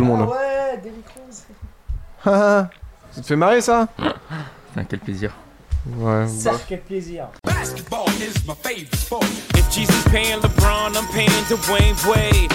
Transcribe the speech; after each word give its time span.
le 0.00 0.06
monde. 0.06 0.28
ouais, 0.28 0.80
Derrick 0.82 1.06
Rose. 1.16 1.44
ça 3.12 3.20
te 3.20 3.26
fait 3.26 3.36
marrer 3.36 3.60
ça? 3.60 3.88
Putain, 3.96 4.84
quel 4.88 4.98
plaisir. 5.00 5.32
Ouais. 5.86 6.28
Ça, 6.28 6.52
quel 6.68 6.80
plaisir. 6.80 7.28
Basketball 7.44 8.06
is 8.20 8.46
my 8.46 8.54
favorite 8.54 8.94
sport. 8.94 9.24
If 9.54 9.70
Jesus 9.70 10.02
paying 10.08 10.40
LeBron, 10.40 10.94
I'm 10.96 11.06
paying 11.12 11.30
Dwayne 11.48 11.96
Wade. 12.06 12.52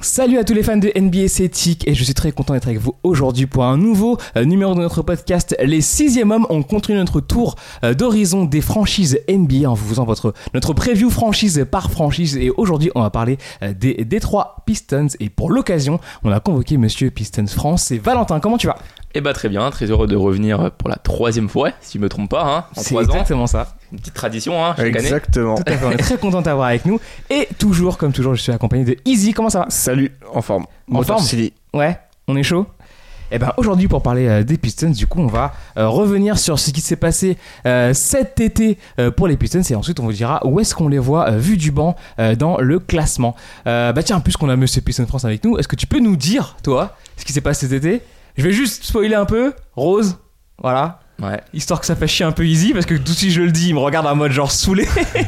Salut 0.00 0.38
à 0.38 0.44
tous 0.44 0.54
les 0.54 0.62
fans 0.62 0.76
de 0.76 0.92
NBA 0.96 1.26
Celtic 1.26 1.86
et 1.88 1.94
je 1.94 2.04
suis 2.04 2.14
très 2.14 2.30
content 2.30 2.54
d'être 2.54 2.68
avec 2.68 2.78
vous 2.78 2.94
aujourd'hui 3.02 3.46
pour 3.46 3.64
un 3.64 3.76
nouveau 3.76 4.16
euh, 4.36 4.44
numéro 4.44 4.74
de 4.74 4.78
notre 4.80 5.02
podcast 5.02 5.56
Les 5.60 5.80
Sixième 5.80 6.30
Hommes. 6.30 6.46
On 6.50 6.62
continue 6.62 6.96
notre 6.98 7.20
tour 7.20 7.56
euh, 7.82 7.94
d'horizon 7.94 8.44
des 8.44 8.60
franchises 8.60 9.18
NBA 9.28 9.68
en 9.68 9.74
vous 9.74 9.88
faisant 9.88 10.04
votre, 10.04 10.34
notre 10.54 10.72
preview 10.72 11.10
franchise 11.10 11.66
par 11.68 11.90
franchise 11.90 12.36
et 12.36 12.50
aujourd'hui 12.50 12.92
on 12.94 13.02
va 13.02 13.10
parler 13.10 13.38
euh, 13.62 13.74
des 13.74 14.04
Detroit 14.04 14.62
Pistons 14.66 15.08
et 15.18 15.30
pour 15.30 15.50
l'occasion 15.50 15.98
on 16.22 16.30
a 16.30 16.38
convoqué 16.38 16.76
Monsieur 16.76 17.10
Pistons 17.10 17.48
France. 17.48 17.82
C'est 17.82 17.98
Valentin, 17.98 18.38
comment 18.38 18.56
tu 18.56 18.68
vas? 18.68 18.78
Eh 19.14 19.20
bah 19.20 19.32
très 19.32 19.48
bien, 19.48 19.68
très 19.70 19.86
heureux 19.86 20.06
de 20.06 20.14
revenir 20.14 20.70
pour 20.78 20.88
la 20.88 20.96
troisième 20.96 21.48
fois, 21.48 21.70
si 21.80 21.98
je 21.98 22.02
me 22.02 22.08
trompe 22.08 22.30
pas, 22.30 22.44
hein, 22.44 22.64
en 22.76 22.82
C'est 22.82 22.90
trois 22.90 23.02
ans. 23.02 23.06
exactement 23.08 23.46
ça. 23.48 23.74
Une 23.92 23.98
petite 23.98 24.14
tradition, 24.14 24.64
hein, 24.64 24.74
chaque 24.76 24.86
année. 24.86 24.98
Exactement. 24.98 25.56
Tout 25.56 25.62
à 25.66 25.76
fait, 25.76 25.86
on 25.86 25.90
est 25.90 25.96
très 25.96 26.18
content 26.18 26.40
de 26.40 26.44
t'avoir 26.44 26.68
avec 26.68 26.84
nous 26.84 27.00
et 27.30 27.48
toujours 27.58 27.96
comme 27.96 28.12
toujours 28.12 28.34
je 28.34 28.42
suis 28.42 28.52
accompagné 28.52 28.84
de 28.84 28.96
Easy. 29.04 29.32
Comment 29.32 29.50
ça 29.50 29.60
va? 29.60 29.66
Salut, 29.70 30.12
en 30.34 30.42
forme. 30.42 30.64
En 30.90 30.94
Motor 30.94 31.16
forme? 31.16 31.26
City. 31.26 31.52
Ouais, 31.72 31.98
on 32.26 32.36
est 32.36 32.42
chaud? 32.42 32.66
Et 33.30 33.38
ben 33.38 33.52
aujourd'hui 33.58 33.88
pour 33.88 34.02
parler 34.02 34.26
euh, 34.26 34.42
des 34.42 34.56
Pistons, 34.56 34.88
du 34.88 35.06
coup 35.06 35.20
on 35.20 35.26
va 35.26 35.52
euh, 35.76 35.86
revenir 35.86 36.38
sur 36.38 36.58
ce 36.58 36.70
qui 36.70 36.80
s'est 36.80 36.96
passé 36.96 37.36
euh, 37.66 37.92
cet 37.92 38.40
été 38.40 38.78
euh, 38.98 39.10
pour 39.10 39.28
les 39.28 39.36
Pistons 39.36 39.60
et 39.60 39.74
ensuite 39.74 40.00
on 40.00 40.04
vous 40.04 40.14
dira 40.14 40.40
où 40.46 40.60
est-ce 40.60 40.74
qu'on 40.74 40.88
les 40.88 40.98
voit 40.98 41.28
euh, 41.28 41.38
vu 41.38 41.58
du 41.58 41.70
banc 41.70 41.94
euh, 42.18 42.34
dans 42.36 42.56
le 42.56 42.78
classement. 42.78 43.36
Euh, 43.66 43.92
bah 43.92 44.02
tiens, 44.02 44.20
puisqu'on 44.20 44.48
a 44.48 44.56
Monsieur 44.56 44.80
Pistons 44.80 45.06
France 45.06 45.26
avec 45.26 45.44
nous, 45.44 45.58
est-ce 45.58 45.68
que 45.68 45.76
tu 45.76 45.86
peux 45.86 46.00
nous 46.00 46.16
dire 46.16 46.56
toi 46.62 46.96
ce 47.18 47.26
qui 47.26 47.34
s'est 47.34 47.42
passé 47.42 47.68
cet 47.68 47.84
été? 47.84 48.02
Je 48.38 48.44
vais 48.44 48.52
juste 48.52 48.84
spoiler 48.84 49.14
un 49.14 49.26
peu. 49.26 49.52
Rose, 49.76 50.16
voilà. 50.62 51.00
Ouais. 51.20 51.40
Histoire 51.52 51.80
que 51.80 51.86
ça 51.86 51.96
fasse 51.96 52.10
chier 52.10 52.24
un 52.24 52.30
peu 52.32 52.46
easy 52.46 52.72
parce 52.72 52.86
que 52.86 52.94
tout 52.94 53.12
si 53.12 53.32
je 53.32 53.42
le 53.42 53.50
dis, 53.50 53.70
il 53.70 53.74
me 53.74 53.80
regarde 53.80 54.06
en 54.06 54.14
mode 54.14 54.30
genre 54.30 54.52
saoulé. 54.52 54.86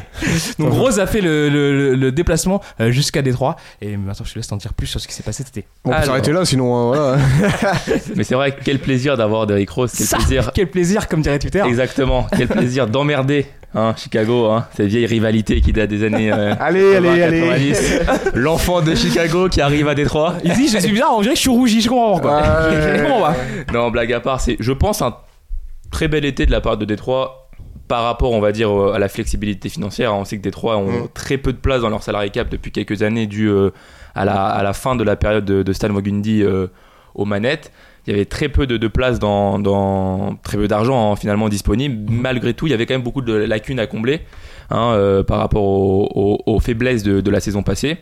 Donc 0.58 0.72
Rose 0.72 1.00
a 1.00 1.06
fait 1.06 1.20
le, 1.20 1.48
le- 1.97 2.12
déplacement 2.12 2.60
euh, 2.80 2.92
jusqu'à 2.92 3.22
Détroit 3.22 3.56
et 3.80 3.97
maintenant 3.97 4.24
je 4.24 4.32
te 4.32 4.38
laisse 4.38 4.47
t'en 4.47 4.56
dire 4.56 4.72
plus 4.74 4.86
sur 4.86 5.00
ce 5.00 5.08
qui 5.08 5.14
s'est 5.14 5.22
passé 5.24 5.42
cet 5.42 5.56
été. 5.56 5.66
On 5.84 5.91
peut 5.91 6.05
s'arrêter 6.05 6.32
là, 6.32 6.44
sinon 6.44 6.92
euh, 6.92 7.16
voilà. 7.16 7.19
Mais 8.16 8.22
c'est 8.24 8.34
vrai, 8.36 8.55
quel 8.64 8.78
plaisir 8.78 9.16
d'avoir 9.16 9.47
Derrick 9.47 9.70
Rose, 9.70 9.92
quel 9.97 10.06
Ça, 10.06 10.19
plaisir. 10.19 10.50
Quel 10.55 10.70
plaisir 10.70 11.08
comme 11.08 11.22
dirait 11.22 11.38
Twitter. 11.41 11.62
Exactement, 11.66 12.27
quel 12.36 12.47
plaisir 12.48 12.86
d'emmerder 12.86 13.47
hein, 13.75 13.94
Chicago, 13.97 14.47
hein, 14.47 14.66
cette 14.77 14.86
vieille 14.86 15.06
rivalité 15.06 15.60
qui 15.60 15.72
date 15.72 15.91
des 15.91 16.04
années 16.04 16.32
euh, 16.32 16.54
Allez, 16.60 16.97
allez, 16.97 17.20
80, 17.20 17.50
allez. 17.52 17.70
90. 17.72 18.34
L'enfant 18.34 18.80
de 18.80 18.94
Chicago 18.94 19.48
qui 19.48 19.60
arrive 19.60 19.88
à 19.88 19.94
Détroit. 19.97 20.34
Il 20.44 20.52
dit, 20.52 20.69
je 20.69 20.78
suis 20.78 20.92
bizarre, 20.92 21.14
on 21.16 21.20
dirait 21.22 21.34
que 21.34 21.38
je 21.38 21.42
suis 21.42 21.50
rougi, 21.50 21.80
je 21.80 21.88
comprends 21.88 22.20
pas 22.20 22.30
pourquoi. 22.30 22.70
Ouais. 22.70 22.97
Je 22.98 23.02
comprends 23.02 23.20
pas. 23.22 23.36
Non, 23.72 23.91
blague 23.91 24.12
à 24.12 24.20
part, 24.20 24.41
c'est, 24.41 24.56
je 24.60 24.72
pense, 24.72 25.02
un 25.02 25.14
très 25.91 26.08
bel 26.08 26.24
été 26.24 26.46
de 26.46 26.50
la 26.50 26.60
part 26.60 26.77
de 26.77 26.84
Détroit 26.84 27.48
par 27.88 28.05
rapport, 28.05 28.30
on 28.33 28.41
va 28.41 28.52
dire, 28.52 28.70
euh, 28.70 28.92
à 28.92 28.98
la 29.00 29.08
flexibilité 29.08 29.69
financière. 29.69 30.14
On 30.14 30.24
sait 30.24 30.36
que 30.38 30.42
Détroit 30.42 30.77
ont 30.77 31.05
Mm. 31.05 31.08
très 31.12 31.38
peu 31.38 31.52
de 31.52 31.58
place 31.58 31.82
dans 31.82 31.88
leur 31.88 32.02
salarié 32.02 32.30
cap 32.30 32.48
depuis 32.48 32.70
quelques 32.70 33.02
années 33.02 33.27
dû 33.27 33.48
euh, 33.48 33.70
à, 34.14 34.24
la, 34.24 34.44
à 34.47 34.62
la 34.62 34.72
fin 34.72 34.94
de 34.97 35.02
la 35.02 35.16
période 35.16 35.44
de, 35.44 35.62
de 35.64 35.72
Stan 35.72 35.88
euh, 35.92 36.66
aux 37.14 37.24
manettes. 37.24 37.72
Il 38.06 38.12
y 38.12 38.14
avait 38.14 38.24
très 38.24 38.48
peu 38.48 38.66
de, 38.66 38.77
de 38.77 38.88
place 38.88 39.19
dans, 39.19 39.58
dans 39.58 40.36
très 40.42 40.56
peu 40.56 40.69
d'argent 40.69 41.12
hein, 41.12 41.16
finalement 41.16 41.48
disponible. 41.48 42.10
Malgré 42.10 42.54
tout, 42.54 42.66
il 42.66 42.70
y 42.70 42.75
avait 42.75 42.86
quand 42.86 42.94
même 42.94 43.02
beaucoup 43.02 43.22
de 43.22 43.32
lacunes 43.34 43.78
à 43.80 43.86
combler 43.86 44.20
hein, 44.70 44.92
euh, 44.94 45.22
par 45.25 45.38
rapport 45.38 45.64
aux, 45.64 46.08
aux- 46.14 46.42
aux 46.47 46.60
faiblesses 46.60 47.02
de, 47.02 47.20
de 47.20 47.30
la 47.30 47.41
saison 47.41 47.62
passée. 47.62 47.98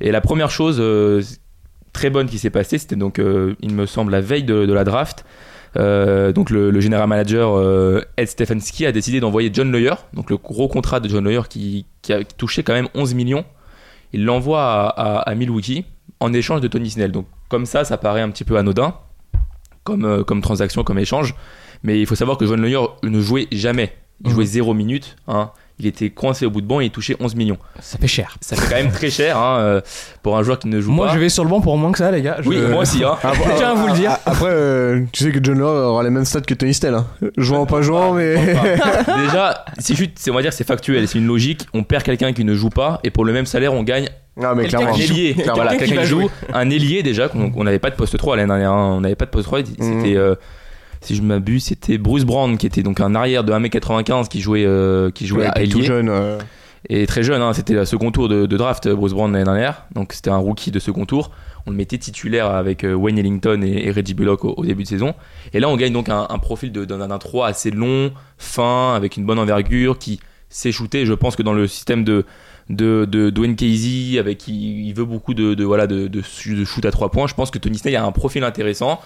Et 0.00 0.10
la 0.12 0.20
première 0.22 0.50
chose 0.50 0.82
très 1.92 2.08
bonne 2.08 2.26
qui 2.26 2.38
s'est 2.38 2.50
passée, 2.50 2.78
c'était 2.78 2.96
donc, 2.96 3.20
il 3.60 3.74
me 3.74 3.84
semble, 3.84 4.10
la 4.12 4.20
veille 4.22 4.44
de 4.44 4.72
la 4.72 4.82
draft. 4.84 5.24
Euh, 5.76 6.32
donc 6.32 6.50
le, 6.50 6.70
le 6.70 6.80
general 6.80 7.06
manager 7.08 7.56
euh, 7.56 8.02
Ed 8.16 8.26
Stefanski 8.28 8.86
a 8.86 8.92
décidé 8.92 9.20
d'envoyer 9.20 9.50
John 9.52 9.70
Lawyer, 9.70 9.94
donc 10.14 10.28
le 10.30 10.36
gros 10.36 10.66
contrat 10.68 10.98
de 11.00 11.08
John 11.08 11.22
Lawyer 11.24 11.42
qui, 11.48 11.86
qui 12.02 12.12
a 12.12 12.24
touché 12.24 12.62
quand 12.62 12.72
même 12.72 12.88
11 12.94 13.14
millions. 13.14 13.44
Il 14.12 14.24
l'envoie 14.24 14.62
à, 14.64 14.88
à- 14.88 15.18
à 15.20 15.34
Milwaukee 15.36 15.84
en 16.18 16.32
échange 16.32 16.60
de 16.60 16.66
Tony 16.68 16.90
Snell. 16.90 17.12
Donc 17.12 17.26
comme 17.48 17.66
ça, 17.66 17.84
ça 17.84 17.96
paraît 17.98 18.20
un 18.22 18.30
petit 18.30 18.44
peu 18.44 18.56
anodin 18.56 18.94
comme, 19.84 20.04
euh, 20.04 20.24
comme 20.24 20.40
transaction, 20.40 20.82
comme 20.82 20.98
échange. 20.98 21.34
Mais 21.84 22.00
il 22.00 22.06
faut 22.06 22.14
savoir 22.16 22.36
que 22.36 22.46
John 22.46 22.60
Lawyer 22.60 22.80
ne 23.04 23.20
jouait 23.20 23.46
jamais. 23.52 23.92
Il 24.24 24.28
Mhm. 24.30 24.34
jouait 24.34 24.44
0 24.46 24.74
minutes. 24.74 25.16
hein. 25.28 25.50
Il 25.80 25.86
était 25.86 26.10
coincé 26.10 26.44
au 26.44 26.50
bout 26.50 26.60
de 26.60 26.66
banc 26.66 26.80
et 26.80 26.84
il 26.84 26.90
touchait 26.90 27.16
11 27.18 27.34
millions. 27.34 27.56
Ça 27.80 27.96
fait 27.98 28.06
cher. 28.06 28.36
Ça 28.42 28.54
fait 28.54 28.68
quand 28.68 28.80
même 28.82 28.92
très 28.92 29.08
cher 29.08 29.38
hein, 29.38 29.56
euh, 29.60 29.80
pour 30.22 30.36
un 30.36 30.42
joueur 30.42 30.58
qui 30.58 30.68
ne 30.68 30.78
joue 30.80 30.90
Moi, 30.92 31.06
pas. 31.06 31.14
je 31.14 31.18
vais 31.18 31.28
sur 31.30 31.42
le 31.42 31.48
banc 31.50 31.60
pour 31.62 31.76
moins 31.78 31.90
que 31.90 31.98
ça, 31.98 32.10
les 32.10 32.20
gars. 32.20 32.36
Je- 32.40 32.48
Oui, 32.50 32.58
moi 32.70 32.82
aussi. 32.82 33.02
Hein. 33.02 33.16
Après, 33.22 33.50
Je 33.52 33.56
tiens 33.56 33.70
à 33.70 33.74
vous 33.74 33.86
le 33.88 33.94
dire. 33.94 34.12
Après, 34.26 34.50
euh, 34.50 35.00
tu 35.12 35.24
sais 35.24 35.30
que 35.32 35.40
John 35.42 35.58
Love 35.58 35.76
aura 35.86 36.02
les 36.02 36.10
mêmes 36.10 36.24
stats 36.26 36.42
que 36.42 36.52
Tony 36.54 36.74
Snell. 36.74 36.94
Hein. 36.94 37.06
Jouant, 37.38 37.64
pas 37.66 37.80
jouant, 37.82 38.12
mais. 38.12 38.36
Déjà, 39.26 39.64
c'est 39.78 39.94
juste, 39.96 40.12
c'est- 40.16 40.30
on 40.30 40.34
va 40.34 40.42
dire, 40.42 40.50
que 40.50 40.56
c'est 40.56 40.66
factuel, 40.66 41.08
c'est 41.08 41.18
une 41.18 41.26
logique. 41.26 41.66
On 41.74 41.82
perd 41.82 42.02
quelqu'un 42.02 42.32
qui 42.32 42.44
ne 42.44 42.54
joue 42.54 42.70
pas 42.70 43.00
et 43.04 43.10
pour 43.10 43.24
le 43.24 43.32
même 43.32 43.46
salaire, 43.46 43.72
on 43.74 43.82
gagne 43.82 44.08
Non, 44.36 44.54
mais 44.54 44.62
Quelqu'un 44.64 44.78
clairement. 44.78 44.94
un 44.94 44.98
qui 44.98 45.06
joue. 45.06 45.14
ailier. 45.14 45.34
Quelqu'un 45.34 45.52
Voilà, 45.54 45.76
quelqu'un 45.76 46.00
qui 46.02 46.06
joue, 46.06 46.20
jouer. 46.22 46.30
un 46.52 46.70
ailier 46.70 47.02
déjà. 47.02 47.28
qu'on 47.28 47.52
on 47.56 47.64
n'avait 47.64 47.78
pas 47.78 47.90
de 47.90 47.96
poste 47.96 48.16
3 48.18 48.36
l'année 48.36 48.48
dernière. 48.48 48.72
hein. 48.72 48.94
On 48.96 49.00
n'avait 49.00 49.16
pas 49.16 49.24
de 49.26 49.30
poste 49.30 49.46
3. 49.46 49.60
C'était, 49.60 49.84
Mhm. 49.84 50.16
euh, 50.16 50.34
si 51.00 51.14
je 51.14 51.22
m'abuse, 51.22 51.64
c'était 51.64 51.98
Bruce 51.98 52.24
Brown 52.24 52.58
qui 52.58 52.66
était 52.66 52.82
donc 52.82 53.00
un 53.00 53.14
arrière 53.14 53.44
de 53.44 53.52
1m95 53.52 54.28
qui 54.28 54.40
jouait, 54.40 54.64
euh, 54.66 55.10
qui 55.10 55.26
jouait 55.26 55.42
Ouais, 55.42 55.46
à 55.48 55.52
t'es 55.52 55.66
tout 55.66 55.82
jeune. 55.82 56.08
euh. 56.08 56.38
Et 56.88 57.06
très 57.06 57.22
jeune, 57.22 57.42
hein, 57.42 57.52
c'était 57.52 57.74
le 57.74 57.84
second 57.84 58.10
tour 58.10 58.28
de, 58.28 58.46
de 58.46 58.56
draft, 58.56 58.88
Bruce 58.88 59.12
Brown 59.12 59.30
l'année 59.32 59.44
dernière. 59.44 59.84
Donc 59.94 60.12
c'était 60.14 60.30
un 60.30 60.38
rookie 60.38 60.70
de 60.70 60.78
second 60.78 61.04
tour. 61.04 61.30
On 61.66 61.70
le 61.70 61.76
mettait 61.76 61.98
titulaire 61.98 62.46
avec 62.46 62.84
euh, 62.84 62.94
Wayne 62.94 63.18
Ellington 63.18 63.60
et, 63.62 63.86
et 63.86 63.90
Reggie 63.90 64.14
Bullock 64.14 64.44
au, 64.46 64.54
au 64.56 64.64
début 64.64 64.84
de 64.84 64.88
saison. 64.88 65.14
Et 65.52 65.60
là, 65.60 65.68
on 65.68 65.76
gagne 65.76 65.92
donc 65.92 66.08
un, 66.08 66.26
un 66.30 66.38
profil 66.38 66.72
de- 66.72 66.86
d'un 66.86 67.06
d'un 67.06 67.18
3 67.18 67.48
assez 67.48 67.70
long, 67.70 68.12
fin, 68.38 68.94
avec 68.94 69.18
une 69.18 69.26
bonne 69.26 69.38
envergure, 69.38 69.98
qui 69.98 70.20
sait 70.48 70.72
shooter. 70.72 71.04
Je 71.04 71.12
pense 71.12 71.36
que 71.36 71.42
dans 71.42 71.52
le 71.52 71.66
système 71.66 72.02
de, 72.02 72.24
de, 72.70 73.04
de 73.04 73.28
Dwayne 73.28 73.56
Casey, 73.56 74.18
avec 74.18 74.38
qui 74.38 74.88
il 74.88 74.94
veut 74.94 75.04
beaucoup 75.04 75.34
de, 75.34 75.52
de, 75.52 75.64
voilà, 75.64 75.86
de, 75.86 76.08
de, 76.08 76.20
de 76.22 76.64
shoot 76.64 76.84
à 76.86 76.90
3 76.90 77.10
points, 77.10 77.26
je 77.26 77.34
pense 77.34 77.50
que 77.50 77.58
Tony 77.58 77.76
Snell 77.76 77.96
a 77.96 78.04
un 78.06 78.12
profil 78.12 78.42
intéressant. 78.42 79.00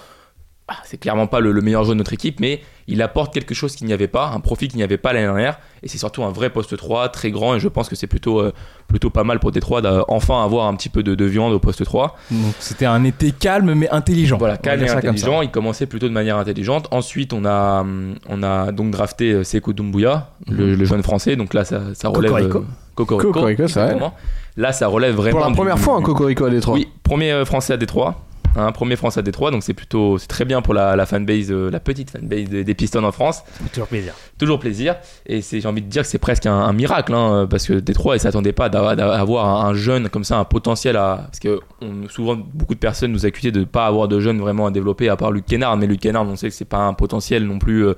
Ah, 0.66 0.76
c'est 0.84 0.96
clairement 0.96 1.26
pas 1.26 1.40
le, 1.40 1.52
le 1.52 1.60
meilleur 1.60 1.84
joueur 1.84 1.94
de 1.94 1.98
notre 1.98 2.14
équipe, 2.14 2.40
mais 2.40 2.62
il 2.86 3.02
apporte 3.02 3.34
quelque 3.34 3.52
chose 3.52 3.76
qu'il 3.76 3.86
n'y 3.86 3.92
avait 3.92 4.08
pas, 4.08 4.30
un 4.34 4.40
profil 4.40 4.68
qu'il 4.68 4.78
n'y 4.78 4.82
avait 4.82 4.96
pas 4.96 5.12
l'année 5.12 5.26
dernière, 5.26 5.58
et 5.82 5.88
c'est 5.88 5.98
surtout 5.98 6.24
un 6.24 6.30
vrai 6.30 6.48
poste 6.48 6.74
3, 6.74 7.10
très 7.10 7.30
grand, 7.30 7.54
et 7.56 7.60
je 7.60 7.68
pense 7.68 7.90
que 7.90 7.94
c'est 7.96 8.06
plutôt, 8.06 8.40
euh, 8.40 8.50
plutôt 8.88 9.10
pas 9.10 9.24
mal 9.24 9.40
pour 9.40 9.52
Détroit 9.52 9.82
d'enfin 9.82 10.42
avoir 10.42 10.66
un 10.66 10.74
petit 10.74 10.88
peu 10.88 11.02
de, 11.02 11.14
de 11.14 11.24
viande 11.26 11.52
au 11.52 11.58
poste 11.58 11.84
3. 11.84 12.16
Donc, 12.30 12.54
c'était 12.60 12.86
un 12.86 13.04
été 13.04 13.32
calme 13.32 13.74
mais 13.74 13.90
intelligent. 13.90 14.38
Voilà, 14.38 14.56
calme 14.56 14.82
et 14.84 14.88
ça 14.88 14.94
ça. 14.94 14.98
intelligent, 15.00 15.42
il 15.42 15.50
commençait 15.50 15.84
plutôt 15.84 16.08
de 16.08 16.14
manière 16.14 16.38
intelligente. 16.38 16.88
Ensuite, 16.92 17.34
on 17.34 17.44
a, 17.44 17.84
on 18.30 18.42
a 18.42 18.72
donc 18.72 18.90
drafté 18.90 19.32
euh, 19.32 19.44
Sekou 19.44 19.74
Doumbouya, 19.74 20.30
le, 20.48 20.74
le 20.74 20.84
jeune 20.86 21.02
français, 21.02 21.36
donc 21.36 21.52
là, 21.52 21.66
ça, 21.66 21.82
ça 21.92 22.08
relève... 22.08 22.30
Cocorico. 22.32 22.58
euh, 22.60 22.64
Cocorico, 22.94 23.32
Cocorico, 23.32 23.68
c'est 23.68 23.74
vrai. 23.80 23.82
exactement. 23.82 24.14
Là, 24.56 24.72
ça 24.72 24.86
relève 24.86 25.14
vraiment... 25.14 25.32
Pour 25.36 25.40
la 25.44 25.50
du- 25.50 25.56
première 25.56 25.78
fois, 25.78 25.96
un 25.98 26.00
Cocorico 26.02 26.46
à 26.46 26.50
Détroit. 26.50 26.74
oui, 26.76 26.88
premier 27.02 27.44
français 27.44 27.74
à 27.74 27.76
Détroit. 27.76 28.14
Hein, 28.56 28.70
premier 28.72 28.94
français 28.96 29.18
à 29.18 29.22
Détroit, 29.22 29.50
donc 29.50 29.62
c'est 29.64 29.74
plutôt 29.74 30.16
c'est 30.18 30.28
très 30.28 30.44
bien 30.44 30.62
pour 30.62 30.74
la, 30.74 30.94
la 30.94 31.06
fanbase, 31.06 31.50
euh, 31.50 31.70
la 31.70 31.80
petite 31.80 32.10
fanbase 32.10 32.44
des, 32.48 32.62
des 32.62 32.74
Pistons 32.74 33.02
en 33.02 33.10
France. 33.10 33.42
Toujours 33.72 33.88
plaisir. 33.88 34.12
Toujours 34.38 34.58
plaisir. 34.60 34.94
Et 35.26 35.42
c'est 35.42 35.60
j'ai 35.60 35.66
envie 35.66 35.82
de 35.82 35.88
dire 35.88 36.02
que 36.02 36.08
c'est 36.08 36.18
presque 36.18 36.46
un, 36.46 36.54
un 36.54 36.72
miracle, 36.72 37.12
hein, 37.14 37.46
parce 37.50 37.66
que 37.66 37.72
Détroit, 37.74 38.16
ils 38.16 38.20
s'attendaient 38.20 38.52
pas 38.52 38.68
d'avoir 38.68 38.94
d'avoir 38.94 39.64
un, 39.64 39.70
un 39.70 39.74
jeune 39.74 40.08
comme 40.08 40.22
ça, 40.24 40.38
un 40.38 40.44
potentiel 40.44 40.96
à. 40.96 41.22
Parce 41.26 41.40
que 41.40 41.58
on- 41.82 42.08
souvent, 42.08 42.36
beaucoup 42.36 42.74
de 42.74 42.78
personnes 42.78 43.10
nous 43.12 43.26
accusaient 43.26 43.50
de 43.50 43.60
ne 43.60 43.64
pas 43.64 43.86
avoir 43.86 44.06
de 44.06 44.20
jeunes 44.20 44.38
vraiment 44.40 44.66
à 44.66 44.70
développer, 44.70 45.08
à 45.08 45.16
part 45.16 45.32
Luke 45.32 45.46
Kennard. 45.46 45.76
Mais 45.76 45.86
Luke 45.86 46.00
Kennard, 46.00 46.24
on 46.26 46.36
sait 46.36 46.48
que 46.48 46.54
c'est 46.54 46.64
pas 46.64 46.78
un 46.78 46.94
potentiel 46.94 47.44
non 47.46 47.58
plus. 47.58 47.84
euh, 47.86 47.94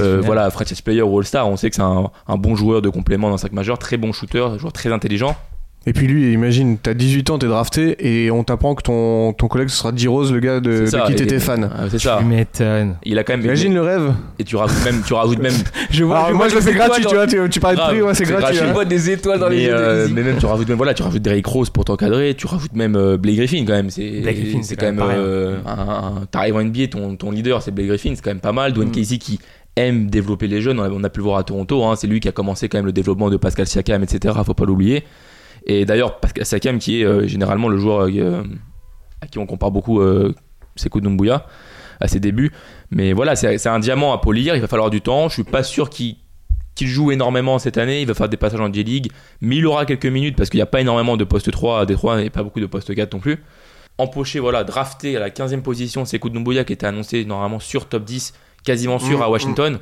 euh, 0.00 0.20
voilà, 0.24 0.50
franchise 0.50 0.80
player 0.80 1.02
ou 1.02 1.18
All-Star, 1.18 1.46
on 1.48 1.56
sait 1.56 1.68
que 1.70 1.76
c'est 1.76 1.82
un, 1.82 2.10
un 2.28 2.36
bon 2.36 2.54
joueur 2.56 2.80
de 2.82 2.88
complément 2.88 3.30
dans 3.30 3.36
5 3.38 3.52
majeur, 3.52 3.78
très 3.78 3.96
bon 3.96 4.12
shooter, 4.12 4.40
un 4.40 4.58
joueur 4.58 4.72
très 4.72 4.92
intelligent. 4.92 5.36
Et 5.86 5.94
puis 5.94 6.06
lui, 6.06 6.30
imagine, 6.34 6.76
t'as 6.76 6.92
18 6.92 7.30
ans, 7.30 7.38
t'es 7.38 7.46
drafté, 7.46 7.96
et 8.00 8.30
on 8.30 8.44
t'apprend 8.44 8.74
que 8.74 8.82
ton, 8.82 9.32
ton 9.32 9.48
collègue 9.48 9.68
ce 9.70 9.76
sera 9.78 9.92
D-Rose, 9.92 10.30
le 10.30 10.38
gars 10.40 10.60
de, 10.60 10.72
C'est 10.72 10.82
de 10.82 10.86
ça, 10.88 11.04
qui 11.06 11.14
t'étais 11.14 11.38
fan. 11.38 11.64
Euh, 11.64 11.88
c'est 11.90 11.98
ça. 11.98 12.18
Tu 12.20 12.26
m'étonnes. 12.26 12.96
Il 13.02 13.18
a 13.18 13.24
quand 13.24 13.32
même. 13.32 13.46
Imagine 13.46 13.72
le 13.72 13.80
rêve. 13.80 14.12
Et 14.38 14.44
tu 14.44 14.56
rajoutes 14.56 14.84
même, 14.84 15.00
tu 15.06 15.14
rajoutes 15.14 15.38
même 15.38 15.54
Je 15.90 16.04
vois, 16.04 16.18
Alors, 16.26 16.36
moi 16.36 16.48
je 16.50 16.54
le 16.56 16.60
fais 16.60 16.74
gratuit, 16.74 17.06
tu 17.06 17.14
vois, 17.14 17.26
tu, 17.26 17.38
tu 17.48 17.60
parlais 17.60 17.78
de 17.78 17.82
prix, 17.82 18.02
ouais, 18.02 18.12
c'est 18.14 18.24
gratuit. 18.24 18.58
hein. 18.58 18.66
Je 18.68 18.72
vois 18.74 18.84
des 18.84 19.08
étoiles 19.10 19.38
dans 19.40 19.48
les 19.48 19.56
mais, 19.56 19.62
yeux 19.64 19.70
de 19.70 19.74
euh, 19.74 20.08
mais 20.12 20.22
même 20.22 20.36
tu 20.36 20.44
rajoutes 20.44 20.68
même 20.68 20.76
voilà 20.76 20.92
tu 20.92 21.02
rajoutes 21.02 21.22
Derrick 21.22 21.46
Rose 21.46 21.70
pour 21.70 21.86
t'encadrer 21.86 22.34
tu 22.34 22.46
rajoutes 22.46 22.74
même 22.74 22.94
euh, 22.96 23.16
Blake 23.16 23.36
Griffin 23.36 23.64
quand 23.66 23.72
même 23.72 23.88
Blake 23.88 24.36
Griffin, 24.40 24.62
c'est 24.62 24.76
quand 24.76 24.86
même, 24.86 25.00
euh, 25.02 25.56
t'arrives 26.30 26.56
en 26.56 26.62
NBA 26.64 26.88
ton, 26.88 27.16
ton 27.16 27.30
leader 27.30 27.62
c'est 27.62 27.70
Blake 27.70 27.88
Griffin 27.88 28.12
c'est 28.14 28.22
quand 28.22 28.30
même 28.30 28.40
pas 28.40 28.52
mal 28.52 28.72
Dwayne 28.72 28.88
Mm. 28.90 28.92
Casey 28.92 29.18
qui 29.18 29.38
aime 29.76 30.08
développer 30.10 30.46
les 30.46 30.60
jeunes 30.60 30.78
on 30.80 30.82
a, 30.82 30.90
on 30.90 31.04
a 31.04 31.08
pu 31.08 31.20
le 31.20 31.24
voir 31.24 31.38
à 31.38 31.42
Toronto 31.44 31.84
hein, 31.84 31.94
c'est 31.96 32.06
lui 32.06 32.20
qui 32.20 32.28
a 32.28 32.32
commencé 32.32 32.68
quand 32.68 32.78
même 32.78 32.86
le 32.86 32.92
développement 32.92 33.30
de 33.30 33.36
Pascal 33.36 33.66
Siakam 33.66 34.02
etc 34.02 34.34
faut 34.44 34.54
pas 34.54 34.64
l'oublier 34.64 35.04
et 35.66 35.84
d'ailleurs 35.84 36.20
Siakam 36.42 36.78
qui 36.78 37.00
est 37.00 37.04
euh, 37.04 37.26
généralement 37.26 37.68
le 37.68 37.78
joueur 37.78 38.08
euh, 38.08 38.42
à 39.20 39.26
qui 39.26 39.38
on 39.38 39.46
compare 39.46 39.70
beaucoup 39.70 40.00
euh, 40.00 40.34
Sekou 40.76 41.00
Doumbouya 41.00 41.46
à 42.00 42.08
ses 42.08 42.20
débuts 42.20 42.52
mais 42.90 43.12
voilà 43.12 43.36
c'est 43.36 43.66
un 43.66 43.78
diamant 43.78 44.12
à 44.12 44.18
polir 44.18 44.54
il 44.54 44.60
va 44.60 44.68
falloir 44.68 44.90
du 44.90 45.00
temps 45.00 45.28
je 45.28 45.34
suis 45.34 45.44
pas 45.44 45.62
sûr 45.62 45.90
qu'il 45.90 46.16
joue 46.80 47.10
énormément 47.10 47.58
cette 47.58 47.78
année, 47.78 48.00
il 48.00 48.06
va 48.06 48.14
faire 48.14 48.28
des 48.28 48.38
passages 48.38 48.60
en 48.60 48.72
J-League, 48.72 49.10
mais 49.42 49.56
il 49.56 49.66
aura 49.66 49.84
quelques 49.84 50.06
minutes 50.06 50.36
parce 50.36 50.48
qu'il 50.48 50.58
n'y 50.58 50.62
a 50.62 50.66
pas 50.66 50.80
énormément 50.80 51.18
de 51.18 51.24
poste 51.24 51.50
3 51.50 51.80
à 51.80 51.86
Détroit 51.86 52.22
et 52.22 52.30
pas 52.30 52.42
beaucoup 52.42 52.60
de 52.60 52.66
poste 52.66 52.94
4 52.94 53.12
non 53.12 53.20
plus. 53.20 53.42
Empoché, 53.98 54.38
voilà, 54.38 54.64
drafté 54.64 55.16
à 55.16 55.20
la 55.20 55.28
15e 55.28 55.60
position, 55.60 56.06
c'est 56.06 56.18
Doumbouya 56.18 56.64
qui 56.64 56.72
était 56.72 56.86
annoncé 56.86 57.26
normalement 57.26 57.60
sur 57.60 57.86
top 57.86 58.04
10, 58.04 58.32
quasiment 58.64 58.98
sûr 58.98 59.18
Mm, 59.18 59.22
à 59.22 59.28
Washington. 59.28 59.78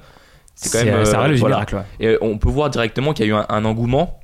C'est 0.56 0.76
quand 0.76 0.84
même. 0.84 1.04
ça 1.04 1.22
euh, 1.22 1.36
voilà. 1.36 1.56
miracle. 1.56 1.76
ouais. 1.76 1.82
Et 2.00 2.18
on 2.20 2.36
peut 2.36 2.48
voir 2.48 2.68
directement 2.68 3.12
qu'il 3.12 3.26
y 3.26 3.28
a 3.28 3.32
eu 3.32 3.36
un, 3.36 3.46
un 3.48 3.64
engouement. 3.64 4.18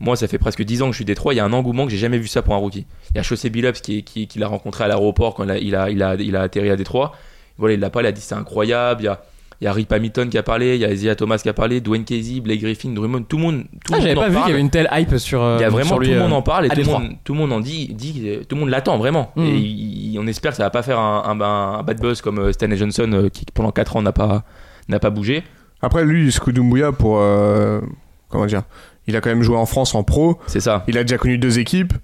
Moi, 0.00 0.14
ça 0.16 0.28
fait 0.28 0.38
presque 0.38 0.62
10 0.62 0.82
ans 0.82 0.86
que 0.86 0.92
je 0.92 0.96
suis 0.98 1.04
Détroit. 1.04 1.34
Il 1.34 1.38
y 1.38 1.40
a 1.40 1.44
un 1.44 1.52
engouement 1.52 1.84
que 1.84 1.90
j'ai 1.90 1.98
jamais 1.98 2.18
vu 2.18 2.28
ça 2.28 2.42
pour 2.42 2.54
un 2.54 2.58
rookie. 2.58 2.86
Il 3.10 3.16
y 3.16 3.18
a 3.18 3.22
Chaussé 3.22 3.50
Billups 3.50 3.80
qui, 3.80 4.04
qui, 4.04 4.26
qui 4.28 4.38
l'a 4.38 4.46
rencontré 4.46 4.84
à 4.84 4.88
l'aéroport 4.88 5.34
quand 5.34 5.44
il 5.44 5.50
a, 5.50 5.58
il, 5.58 5.74
a, 5.74 5.90
il, 5.90 6.02
a, 6.02 6.14
il 6.14 6.36
a 6.36 6.42
atterri 6.42 6.70
à 6.70 6.76
Détroit. 6.76 7.14
Voilà, 7.56 7.74
il 7.74 7.80
l'a 7.80 7.90
pas, 7.90 8.00
il 8.02 8.06
a 8.06 8.12
dit 8.12 8.20
c'est 8.20 8.36
incroyable. 8.36 9.02
Il 9.02 9.04
y 9.06 9.08
a, 9.08 9.20
il 9.60 9.64
y 9.64 9.66
a 9.66 9.72
Rip 9.72 9.90
Hamilton 9.92 10.28
qui 10.30 10.38
a 10.38 10.44
parlé, 10.44 10.76
il 10.76 10.80
y 10.80 10.84
a 10.84 10.92
Isaiah 10.92 11.16
Thomas 11.16 11.38
qui 11.38 11.48
a 11.48 11.52
parlé, 11.52 11.80
Dwayne 11.80 12.04
Casey, 12.04 12.38
Blake 12.38 12.60
Griffin, 12.60 12.90
Drummond, 12.90 13.24
tout 13.24 13.38
le 13.38 13.42
monde. 13.42 13.64
Tout 13.84 13.92
Ah, 13.96 14.00
j'avais 14.00 14.14
pas 14.14 14.28
vu 14.28 14.36
qu'il 14.36 14.48
y 14.50 14.52
avait 14.52 14.60
une 14.60 14.70
telle 14.70 14.88
hype 14.92 15.16
sur. 15.18 15.42
euh, 15.42 15.56
Il 15.58 15.62
y 15.62 15.64
a 15.64 15.68
vraiment 15.68 15.86
sur 15.86 15.98
lui, 15.98 16.06
tout 16.06 16.12
le 16.12 16.18
euh, 16.20 16.22
monde 16.22 16.32
en 16.34 16.42
parle 16.42 16.66
et 16.66 16.68
tout 16.68 16.76
le, 16.76 16.84
monde, 16.86 17.10
tout 17.24 17.32
le 17.32 17.38
monde 17.40 17.52
en 17.52 17.58
dit, 17.58 17.88
dit 17.92 18.38
tout 18.48 18.54
le 18.54 18.60
monde 18.60 18.70
l'attend 18.70 18.98
vraiment. 18.98 19.32
Mhm. 19.34 19.44
Et 19.46 19.56
il- 19.56 20.12
il- 20.12 20.18
on 20.20 20.28
espère 20.28 20.52
que 20.52 20.58
ça 20.58 20.62
va 20.62 20.70
pas 20.70 20.84
faire 20.84 21.00
un, 21.00 21.24
un- 21.26 21.40
un 21.78 21.82
bad 21.82 22.00
buzz 22.00 22.20
comme 22.20 22.38
euh, 22.38 22.52
Stanley 22.52 22.76
Johnson 22.76 23.10
euh, 23.12 23.28
qui 23.30 23.44
pendant 23.52 23.72
4 23.72 23.96
ans 23.96 24.02
n'a 24.02 24.12
pas, 24.12 24.44
n'a 24.88 25.00
pas 25.00 25.10
bougé. 25.10 25.42
Après, 25.82 26.04
lui, 26.04 26.30
Skudumbuya, 26.30 26.92
pour. 26.92 27.18
euh, 27.18 27.80
comment 28.28 28.46
dire 28.46 28.62
Il 29.08 29.16
a 29.16 29.20
quand 29.20 29.30
même 29.30 29.42
joué 29.42 29.56
en 29.56 29.66
France 29.66 29.94
en 29.94 30.04
pro. 30.04 30.38
C'est 30.46 30.60
ça. 30.60 30.84
Il 30.86 30.96
a 30.98 31.02
déjà 31.02 31.18
connu 31.18 31.38
deux 31.38 31.58
équipes. 31.58 31.94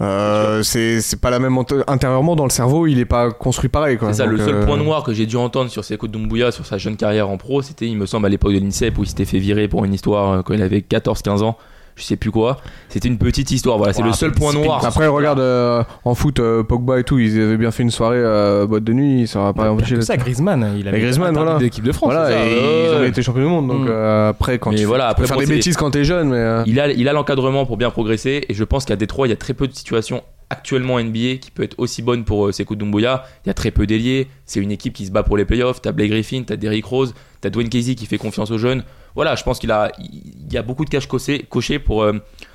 Euh, 0.00 0.62
c'est 0.62 1.20
pas 1.20 1.30
la 1.30 1.38
même 1.38 1.56
intérieurement 1.86 2.36
dans 2.36 2.44
le 2.44 2.50
cerveau 2.50 2.86
il 2.86 2.98
est 2.98 3.06
pas 3.06 3.30
construit 3.30 3.70
pareil 3.70 3.96
C'est 3.98 4.12
ça, 4.12 4.26
le 4.26 4.36
seul 4.36 4.56
euh, 4.56 4.66
point 4.66 4.76
noir 4.76 5.02
que 5.02 5.14
j'ai 5.14 5.24
dû 5.24 5.36
entendre 5.36 5.70
sur 5.70 5.84
Sekou 5.84 6.06
Doumbouya, 6.06 6.52
sur 6.52 6.66
sa 6.66 6.76
jeune 6.76 6.98
carrière 6.98 7.30
en 7.30 7.38
pro, 7.38 7.62
c'était, 7.62 7.86
il 7.86 7.96
me 7.96 8.04
semble, 8.04 8.26
à 8.26 8.28
l'époque 8.28 8.52
de 8.52 8.58
l'INSEP 8.58 8.98
où 8.98 9.04
il 9.04 9.06
s'était 9.06 9.24
fait 9.24 9.38
virer 9.38 9.68
pour 9.68 9.86
une 9.86 9.94
histoire 9.94 10.32
euh, 10.32 10.42
quand 10.42 10.52
il 10.52 10.60
avait 10.60 10.80
14-15 10.80 11.42
ans, 11.42 11.56
je 11.96 12.02
sais 12.04 12.16
plus 12.16 12.30
quoi. 12.30 12.58
C'était 12.90 13.08
une 13.08 13.18
petite 13.18 13.50
histoire, 13.50 13.78
voilà, 13.78 13.92
c'est 13.94 14.02
le 14.02 14.12
seul 14.12 14.32
point 14.32 14.52
noir. 14.52 14.84
après 14.84 15.06
regarde 15.06 15.40
euh, 15.40 15.82
en 16.04 16.14
foot 16.14 16.38
euh, 16.40 16.62
Pogba 16.62 17.00
et 17.00 17.04
tout 17.04 17.18
ils 17.18 17.40
avaient 17.40 17.56
bien 17.56 17.70
fait 17.70 17.82
une 17.82 17.90
soirée 17.90 18.18
euh, 18.20 18.66
boîte 18.66 18.84
de 18.84 18.92
nuit 18.92 19.26
ça 19.26 19.40
va 19.40 19.52
pas 19.54 19.70
empêché 19.70 19.96
C'est 19.96 20.02
ça, 20.02 20.16
Griezmann, 20.16 20.74
il 20.78 20.86
avait 20.88 21.00
Griezmann, 21.00 21.32
été 21.34 21.42
voilà. 21.42 21.58
d'équipe 21.58 21.84
de 21.84 21.92
France. 21.92 22.12
voilà 22.12 22.30
et 22.46 22.86
ils 22.90 22.94
ont 22.94 23.00
ouais. 23.00 23.08
été 23.08 23.22
champions 23.22 23.42
du 23.42 23.48
monde 23.48 23.68
donc 23.68 23.80
Mm. 23.86 23.90
euh, 23.90 24.28
après 24.30 24.58
quand 24.58 24.70
Mais 24.70 24.76
tu, 24.76 24.84
voilà, 24.84 25.04
tu 25.06 25.10
après, 25.10 25.22
peux 25.22 25.26
faire 25.28 25.36
bon, 25.38 25.42
des 25.44 25.54
bêtises 25.54 25.76
quand 25.76 25.90
t'es 25.90 26.04
jeune 26.04 26.28
mais 26.30 26.36
euh, 26.36 26.62
Il 26.66 26.78
a, 26.80 26.88
il 26.90 27.08
a 27.08 27.12
l'encadrement 27.12 27.64
pour 27.66 27.76
bien 27.76 27.90
progresser 27.90 28.44
et 28.48 28.54
je 28.54 28.64
pense 28.64 28.84
qu'à 28.84 28.96
Détroit, 28.96 29.26
il 29.26 29.30
y 29.30 29.32
a 29.32 29.36
très 29.36 29.54
peu 29.54 29.66
de 29.66 29.74
situations 29.74 30.22
actuellement 30.50 31.00
NBA 31.00 31.36
qui 31.40 31.50
peut 31.52 31.62
être 31.62 31.74
aussi 31.78 32.02
bonne 32.02 32.24
pour 32.24 32.46
euh, 32.46 32.52
Sekou 32.52 32.76
Doumbouya. 32.76 33.24
Il 33.44 33.48
y 33.48 33.50
a 33.50 33.54
très 33.54 33.70
peu 33.70 33.86
d'ailiers, 33.86 34.28
c'est 34.44 34.60
une 34.60 34.70
équipe 34.70 34.94
qui 34.94 35.06
se 35.06 35.10
bat 35.10 35.22
pour 35.22 35.36
les 35.36 35.44
playoffs. 35.44 35.82
T'as 35.82 35.92
Blake 35.92 36.10
Griffin, 36.10 36.42
t'as 36.46 36.56
Derrick 36.56 36.84
Rose, 36.84 37.14
t'as 37.40 37.50
Dwayne 37.50 37.68
Casey 37.68 37.94
qui 37.94 38.06
fait 38.06 38.18
confiance 38.18 38.50
aux 38.50 38.58
jeunes. 38.58 38.84
Voilà, 39.14 39.34
je 39.34 39.42
pense 39.42 39.58
qu'il 39.58 39.70
a, 39.72 39.90
il 39.98 40.52
y 40.52 40.56
a 40.56 40.62
beaucoup 40.62 40.84
de 40.84 40.90
caches 40.90 41.08
cochées 41.08 41.78
pour 41.78 42.02
euh, 42.02 42.12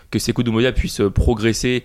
que 0.09 0.19
Sekou 0.19 0.43
Doumbouya 0.43 0.71
puisse 0.71 1.01
euh, 1.01 1.09
progresser 1.09 1.83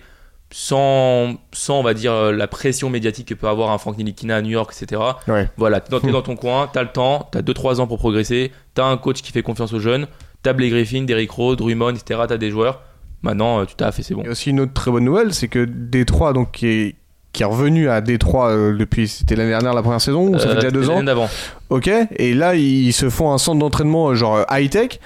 sans, 0.49 1.35
sans, 1.51 1.79
on 1.79 1.83
va 1.83 1.93
dire, 1.93 2.31
la 2.31 2.47
pression 2.47 2.89
médiatique 2.89 3.27
que 3.27 3.33
peut 3.33 3.49
avoir 3.49 3.71
un 3.71 3.77
Frank 3.77 3.97
Nilikina 3.97 4.37
à 4.37 4.41
New 4.41 4.51
York, 4.51 4.73
etc. 4.79 5.01
ouais 5.27 5.49
Voilà, 5.57 5.81
t'es 5.81 5.91
dans, 5.91 5.99
t'es 5.99 6.11
dans 6.11 6.21
ton 6.21 6.37
coin, 6.37 6.69
t'as 6.71 6.83
le 6.83 6.89
temps, 6.89 7.27
t'as 7.29 7.41
2-3 7.41 7.81
ans 7.81 7.87
pour 7.87 7.97
progresser, 7.97 8.53
t'as 8.73 8.85
un 8.85 8.95
coach 8.95 9.21
qui 9.21 9.33
fait 9.33 9.41
confiance 9.41 9.73
aux 9.73 9.79
jeunes, 9.79 10.07
t'as 10.43 10.53
Blake 10.53 10.71
Griffin, 10.71 11.03
Derrick 11.03 11.31
Rose, 11.31 11.57
Drummond, 11.57 11.95
etc. 11.95 12.21
T'as 12.29 12.37
des 12.37 12.49
joueurs. 12.49 12.81
Maintenant, 13.27 13.59
euh, 13.59 13.65
tu 13.65 13.75
t'as 13.75 13.91
fait, 13.91 14.03
c'est 14.03 14.13
bon. 14.15 14.21
Il 14.21 14.25
y 14.25 14.27
a 14.29 14.31
aussi 14.31 14.49
une 14.51 14.61
autre 14.61 14.73
très 14.73 14.89
bonne 14.89 15.03
nouvelle, 15.03 15.33
c'est 15.33 15.47
que 15.49 15.65
Détroit, 15.65 16.31
donc 16.33 16.51
qui 16.53 16.67
est, 16.67 16.95
qui 17.33 17.43
est 17.43 17.45
revenu 17.45 17.89
à 17.89 17.99
Détroit 18.01 18.49
euh, 18.49 18.75
depuis, 18.77 19.07
c'était 19.09 19.35
l'année 19.35 19.49
dernière 19.49 19.73
la 19.73 19.81
première 19.83 19.99
saison, 20.01 20.29
ou 20.29 20.39
ça 20.39 20.45
Euh, 20.45 20.49
fait 20.51 20.55
déjà 20.55 20.71
deux 20.71 20.83
c'était 20.83 20.93
ans. 20.95 21.03
d'avant. 21.03 21.29
Ok, 21.69 21.89
et 22.15 22.33
là 22.33 22.55
ils 22.55 22.93
se 22.93 23.09
font 23.09 23.33
un 23.33 23.37
centre 23.37 23.59
d'entraînement 23.59 24.09
euh, 24.09 24.15
genre 24.15 24.45
high 24.49 24.69
tech, 24.69 24.99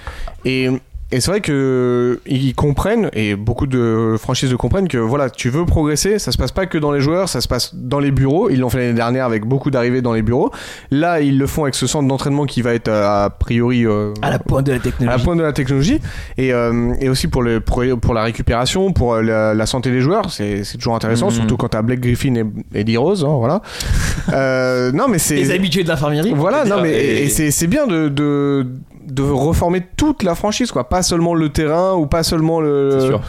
et, 0.44 0.68
et 1.12 1.20
c'est 1.20 1.30
vrai 1.30 1.40
que 1.40 2.20
ils 2.26 2.54
comprennent 2.54 3.10
et 3.12 3.36
beaucoup 3.36 3.66
de 3.66 4.16
franchises 4.18 4.50
le 4.50 4.56
comprennent 4.56 4.88
que 4.88 4.98
voilà, 4.98 5.30
tu 5.30 5.50
veux 5.50 5.64
progresser, 5.66 6.18
ça 6.18 6.32
se 6.32 6.38
passe 6.38 6.52
pas 6.52 6.66
que 6.66 6.78
dans 6.78 6.90
les 6.90 7.00
joueurs, 7.00 7.28
ça 7.28 7.40
se 7.40 7.48
passe 7.48 7.74
dans 7.74 7.98
les 8.00 8.10
bureaux. 8.10 8.48
Ils 8.50 8.58
l'ont 8.60 8.70
fait 8.70 8.78
l'année 8.78 8.94
dernière 8.94 9.26
avec 9.26 9.44
beaucoup 9.44 9.70
d'arrivées 9.70 10.02
dans 10.02 10.12
les 10.14 10.22
bureaux. 10.22 10.50
Là 10.90 11.20
ils 11.20 11.38
le 11.38 11.46
font 11.46 11.62
avec 11.64 11.74
ce 11.74 11.86
centre 11.86 12.08
d'entraînement 12.08 12.46
qui 12.46 12.62
va 12.62 12.74
être 12.74 12.88
euh, 12.88 13.24
a 13.26 13.30
priori 13.30 13.86
euh, 13.86 14.14
À 14.22 14.30
la 14.30 14.38
pointe 14.38 14.66
de 14.66 14.72
la 14.72 14.76
à 14.76 14.78
la 14.78 14.82
technologie. 14.84 15.24
pointe 15.24 15.38
de 15.38 15.42
la 15.44 15.52
technologie 15.52 16.00
et, 16.38 16.52
euh, 16.52 16.94
et 17.00 17.08
aussi 17.08 17.28
pour, 17.28 17.42
le, 17.42 17.60
pour, 17.60 17.84
pour 18.00 18.14
la 18.14 18.22
récupération, 18.24 18.92
pour 18.92 19.14
euh, 19.14 19.22
la, 19.22 19.54
la 19.54 19.66
santé 19.66 19.90
des 19.90 20.00
joueurs, 20.00 20.30
c'est 20.30 20.64
c'est 20.64 20.78
toujours 20.78 20.94
intéressant, 20.94 21.26
Mhm. 21.26 21.32
surtout 21.34 21.56
quand 21.56 21.68
t'as 21.68 21.82
Blake 21.82 22.00
Griffin 22.00 22.34
et, 22.34 22.44
et 22.80 22.84
Lee 22.84 22.96
Rose, 22.96 23.24
hein, 23.24 23.36
voilà. 23.38 23.60
euh, 24.32 24.92
non 24.92 25.08
mais 25.08 25.18
c'est 25.18 25.36
Les 25.36 25.50
habitués 25.50 25.82
de 25.84 25.88
l'infirmerie. 25.88 26.32
voilà, 26.34 26.64
non 26.64 26.80
mais 26.82 26.92
Et- 26.92 27.22
et, 27.22 27.24
et 27.24 27.28
c'est 27.28 27.50
c'est 27.50 27.66
bien 27.66 27.86
de, 27.86 28.08
de 28.08 28.66
de 29.06 29.22
reformer 29.22 29.82
toute 29.96 30.22
la 30.22 30.34
franchise 30.34 30.70
quoi, 30.72 30.88
pas 30.88 31.02
seulement 31.02 31.34
le 31.34 31.48
terrain 31.48 31.94
ou 31.94 32.06
pas 32.06 32.22
seulement 32.22 32.60
le 32.60 32.98
C'est 33.00 33.06
sûr. 33.06 33.20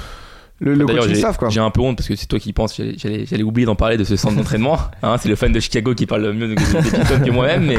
le, 0.60 0.86
coaching 0.86 1.16
staff 1.16 1.38
quoi. 1.38 1.50
j'ai 1.50 1.60
un 1.60 1.70
peu 1.72 1.82
honte 1.82 1.98
parce 1.98 2.08
que 2.08 2.16
c'est 2.16 2.26
toi 2.28 2.40
qui 2.40 2.54
penses, 2.54 2.76
j'allais- 2.98 3.44
oublier 3.44 3.66
d'en 3.66 3.76
parler 3.76 3.98
de 3.98 4.04
ce 4.04 4.16
centre 4.16 4.36
d'entraînement. 4.36 4.78
Hein, 5.04 5.18
c'est 5.20 5.28
le 5.30 5.36
fan 5.36 5.52
de 5.52 5.60
Chicago 5.60 5.94
qui 5.96 6.06
parle 6.06 6.22
le 6.22 6.34
mieux 6.34 6.48
de- 6.48 6.56
Pistons 6.56 6.80
que 7.26 7.32
moi-même. 7.32 7.66
Mais, 7.66 7.78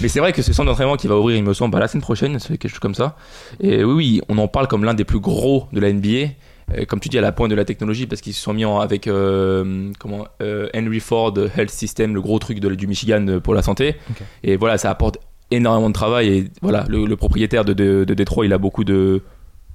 mais 0.00 0.08
c'est 0.08 0.20
vrai 0.20 0.32
que 0.32 0.42
ce 0.42 0.52
centre 0.52 0.68
d'entraînement 0.68 0.96
qui 0.96 1.06
va 1.08 1.16
ouvrir, 1.16 1.36
il 1.36 1.42
me 1.44 1.54
semble, 1.54 1.72
bah, 1.72 1.80
la 1.80 1.88
semaine 1.88 2.02
prochaine, 2.02 2.38
c'est 2.38 2.58
quelque 2.58 2.70
chose 2.70 2.80
comme 2.80 2.94
ça. 2.94 3.16
Et 3.60 3.82
oui, 3.84 3.94
oui, 3.94 4.20
on 4.28 4.36
en 4.38 4.48
parle 4.48 4.68
comme 4.68 4.84
l'un 4.84 4.92
des 4.94 5.04
plus 5.04 5.20
gros 5.20 5.66
de 5.72 5.80
la 5.80 5.90
NBA. 5.92 6.32
Euh, 6.76 6.84
Comme 6.88 6.98
tu 6.98 7.08
dis, 7.08 7.16
à 7.16 7.20
la 7.20 7.30
pointe 7.30 7.48
de 7.50 7.54
la 7.54 7.64
technologie, 7.64 8.06
parce 8.08 8.20
qu'ils 8.20 8.34
se 8.34 8.42
sont 8.42 8.52
mis 8.52 8.64
en- 8.64 8.80
avec 8.80 9.06
euh, 9.06 9.90
comment, 10.00 10.26
euh, 10.42 10.68
Henry 10.76 10.98
Ford 11.00 11.32
Health 11.56 11.70
System, 11.70 12.12
le 12.12 12.20
gros 12.20 12.38
truc 12.40 12.58
de- 12.60 12.74
du 12.74 12.86
Michigan 12.88 13.38
pour 13.42 13.54
la 13.54 13.62
santé. 13.62 13.94
Et 14.42 14.56
voilà, 14.56 14.76
ça 14.76 14.90
apporte 14.90 15.18
énormément 15.50 15.88
de 15.88 15.94
travail. 15.94 16.28
Et 16.28 16.44
voilà, 16.62 16.84
le, 16.88 17.04
le 17.06 17.16
propriétaire 17.16 17.64
de, 17.64 17.72
de, 17.72 18.04
de 18.04 18.14
Détroit, 18.14 18.46
il 18.46 18.52
a 18.52 18.58
beaucoup 18.58 18.84
de, 18.84 19.22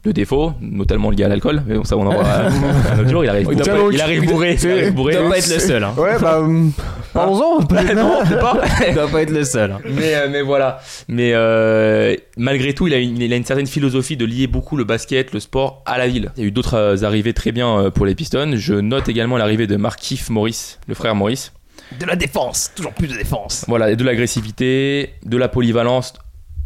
de 0.03 0.11
défauts, 0.11 0.53
notamment 0.61 1.09
liés 1.11 1.23
à 1.23 1.27
l'alcool. 1.27 1.63
Mais 1.67 1.75
bon, 1.75 1.83
ça, 1.83 1.95
on 1.97 2.05
en 2.07 2.13
voit 2.13 2.23
un 2.93 2.99
autre 2.99 3.09
jour. 3.09 3.23
Il 3.23 3.29
arrive, 3.29 3.47
Il 3.51 3.57
bourré, 3.57 3.71
pas- 3.71 3.93
il 3.93 4.01
arrive 4.01 4.25
bourré. 4.25 4.57
Il 4.61 4.69
arrive 4.69 4.93
bourré. 4.93 5.13
Il 5.13 5.19
doit 5.19 5.29
pas 5.29 5.37
être 5.37 5.49
le 5.53 5.59
seul. 5.59 5.83
hein. 5.83 5.93
Ouais 5.97 6.17
bah 6.19 6.41
parlons-en. 7.13 7.63
peut-être, 7.65 7.93
non 7.95 8.19
pas. 8.39 8.61
Il 8.87 8.93
doit 8.95 9.07
pas 9.07 9.21
être 9.21 9.31
le 9.31 9.43
seul. 9.43 9.71
hein. 9.71 9.79
mais, 9.85 10.15
euh, 10.15 10.27
mais 10.31 10.41
voilà. 10.41 10.79
Mais 11.07 11.31
euh, 11.33 12.15
malgré 12.37 12.73
tout, 12.73 12.87
il 12.87 12.93
a, 12.93 12.97
une, 12.97 13.21
il 13.21 13.31
a 13.33 13.35
une 13.35 13.43
certaine 13.45 13.67
philosophie 13.67 14.17
de 14.17 14.25
lier 14.25 14.47
beaucoup 14.47 14.77
le 14.77 14.83
basket, 14.85 15.33
le 15.33 15.39
sport 15.39 15.83
à 15.85 15.97
la 15.97 16.07
ville. 16.07 16.31
Il 16.37 16.41
y 16.41 16.45
a 16.45 16.47
eu 16.47 16.51
d'autres 16.51 16.75
euh, 16.75 17.03
arrivées 17.03 17.33
très 17.33 17.51
bien 17.51 17.91
pour 17.93 18.05
les 18.05 18.15
Pistons. 18.15 18.51
Je 18.55 18.73
note 18.75 19.07
également 19.09 19.37
l'arrivée 19.37 19.67
de 19.67 19.75
Markif 19.77 20.29
Morris, 20.29 20.77
le 20.87 20.93
frère 20.95 21.15
Morris. 21.15 21.51
De 21.99 22.05
la 22.05 22.15
défense, 22.15 22.71
toujours 22.75 22.93
plus 22.93 23.07
de 23.07 23.15
défense. 23.15 23.65
Voilà, 23.67 23.91
et 23.91 23.95
de 23.95 24.03
l'agressivité, 24.03 25.13
de 25.25 25.37
la 25.37 25.47
polyvalence 25.49 26.13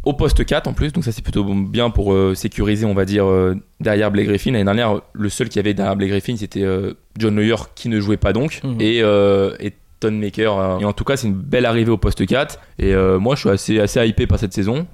au 0.03 0.13
poste 0.13 0.45
4 0.45 0.67
en 0.67 0.73
plus, 0.73 0.93
donc 0.93 1.03
ça 1.03 1.11
c'est 1.11 1.23
plutôt 1.23 1.43
bien 1.43 1.89
pour 1.89 2.13
euh, 2.13 2.35
sécuriser, 2.35 2.85
on 2.85 2.93
va 2.93 3.05
dire, 3.05 3.25
euh, 3.25 3.55
derrière 3.79 4.11
Blake 4.11 4.27
Griffin. 4.27 4.51
L'année 4.51 4.63
dernière, 4.65 5.01
le 5.13 5.29
seul 5.29 5.49
qui 5.49 5.57
avait 5.57 5.73
derrière 5.73 5.95
Blake 5.95 6.11
Griffin, 6.11 6.35
c'était 6.37 6.61
euh, 6.61 6.93
John 7.17 7.35
Lawyer 7.35 7.55
qui 7.73 7.89
ne 7.89 7.99
jouait 7.99 8.17
pas 8.17 8.31
donc, 8.31 8.61
Mhm. 8.63 8.77
et, 8.79 8.99
et 8.99 9.73
Ton 9.99 10.11
Maker. 10.11 10.59
euh, 10.59 10.79
et 10.79 10.85
en 10.85 10.93
tout 10.93 11.05
cas, 11.05 11.17
c'est 11.17 11.25
une 11.27 11.33
belle 11.33 11.65
arrivée 11.65 11.89
au 11.89 11.97
poste 11.97 12.23
4, 12.25 12.59
et 12.77 12.93
moi 13.19 13.33
je 13.35 13.39
suis 13.41 13.49
assez, 13.49 13.79
assez 13.79 14.07
hypé 14.07 14.27
par 14.27 14.37
cette 14.37 14.53
saison. 14.53 14.85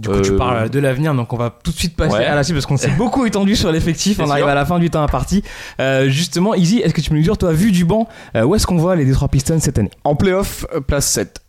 Du 0.00 0.08
coup, 0.08 0.20
tu 0.20 0.32
Euh, 0.32 0.36
parles 0.38 0.70
de 0.70 0.78
l'avenir, 0.78 1.14
donc 1.14 1.32
on 1.32 1.36
va 1.36 1.50
tout 1.62 1.70
de 1.72 1.76
suite 1.76 1.96
passer 1.96 2.16
Ouais. 2.18 2.24
à 2.24 2.34
la 2.34 2.42
suite 2.44 2.54
parce 2.56 2.66
qu'on 2.66 2.76
s'est 2.76 2.90
beaucoup 2.96 3.24
étendu 3.26 3.56
sur 3.56 3.70
l'effectif. 3.72 4.18
On 4.20 4.30
arrive 4.30 4.44
sûr. 4.44 4.48
à 4.48 4.54
la 4.54 4.64
fin 4.64 4.78
du 4.78 4.90
temps 4.90 5.02
imparti. 5.02 5.42
Euh, 5.80 6.08
justement, 6.08 6.54
Easy, 6.54 6.78
est-ce 6.78 6.94
que 6.94 7.00
tu 7.00 7.10
peux 7.10 7.16
nous 7.16 7.22
dire, 7.22 7.36
toi, 7.36 7.52
vu 7.52 7.72
du 7.72 7.84
banc, 7.84 8.08
euh, 8.36 8.42
où 8.44 8.54
est-ce 8.54 8.66
qu'on 8.66 8.76
voit 8.76 8.96
les 8.96 9.04
Detroit 9.04 9.28
Pistons 9.28 9.58
cette 9.60 9.78
année? 9.78 9.90
En 10.04 10.14
playoff 10.14 10.66
euh, 10.74 10.80
place 10.80 11.06
7. 11.06 11.40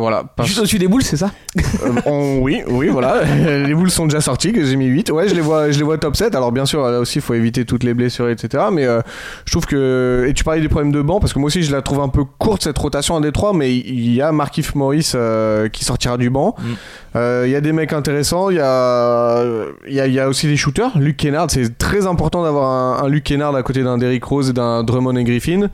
Voilà, 0.00 0.24
parce- 0.36 0.48
Juste 0.48 0.60
au-dessus 0.60 0.78
des 0.78 0.88
boules, 0.88 1.02
c'est 1.02 1.16
ça? 1.18 1.30
Euh, 1.84 1.92
on- 2.06 2.38
oui, 2.40 2.62
oui, 2.68 2.88
voilà. 2.88 3.22
les 3.66 3.74
boules 3.74 3.90
sont 3.90 4.06
déjà 4.06 4.20
sorties, 4.20 4.52
que 4.52 4.64
j'ai 4.64 4.76
mis 4.76 4.86
8. 4.86 5.10
Ouais, 5.10 5.28
je 5.28 5.34
les 5.34 5.40
vois, 5.40 5.70
je 5.70 5.78
les 5.78 5.84
vois 5.84 5.98
top 5.98 6.16
7. 6.16 6.34
Alors, 6.34 6.52
bien 6.52 6.64
sûr, 6.66 6.82
là 6.88 6.98
aussi, 7.00 7.18
il 7.18 7.22
faut 7.22 7.34
éviter 7.34 7.64
toutes 7.64 7.84
les 7.84 7.92
blessures, 7.94 8.28
etc. 8.28 8.64
Mais 8.72 8.86
euh, 8.86 9.00
je 9.44 9.52
trouve 9.52 9.66
que. 9.66 10.26
Et 10.28 10.32
tu 10.34 10.42
parlais 10.44 10.60
des 10.60 10.68
problèmes 10.68 10.92
de 10.92 11.02
banc, 11.02 11.20
parce 11.20 11.32
que 11.32 11.38
moi 11.38 11.48
aussi, 11.48 11.62
je 11.62 11.70
la 11.72 11.82
trouve 11.82 12.00
un 12.00 12.08
peu 12.08 12.24
courte, 12.24 12.62
cette 12.64 12.78
rotation 12.78 13.16
à 13.16 13.20
Détroit. 13.20 13.52
Mais 13.52 13.74
il 13.76 14.12
y 14.14 14.22
a 14.22 14.32
Markif 14.32 14.74
Morris 14.74 15.12
euh, 15.14 15.68
qui 15.68 15.84
sortira 15.84 16.16
du 16.16 16.30
banc. 16.30 16.54
Mm. 16.58 16.62
Euh, 17.16 17.44
Il 17.46 17.50
y 17.52 17.56
a 17.56 17.60
des 17.60 17.72
mecs 17.72 17.92
intéressants. 17.92 18.50
Il 18.50 18.56
y 18.56 18.60
a, 18.60 19.44
il 19.86 19.94
y, 19.94 20.00
a, 20.00 20.06
il 20.06 20.12
y 20.14 20.20
a 20.20 20.28
aussi 20.28 20.46
des 20.46 20.56
shooters. 20.56 20.96
Luke 20.98 21.16
Kennard, 21.18 21.50
c'est 21.50 21.76
très 21.78 22.06
important 22.06 22.42
d'avoir 22.42 22.68
un, 22.70 23.04
un 23.04 23.08
Luke 23.08 23.24
Kennard 23.24 23.54
à 23.54 23.62
côté 23.62 23.82
d'un 23.82 23.98
Derrick 23.98 24.24
Rose 24.24 24.50
et 24.50 24.52
d'un 24.52 24.82
Drummond 24.84 25.16
et 25.16 25.24
Griffin. 25.24 25.68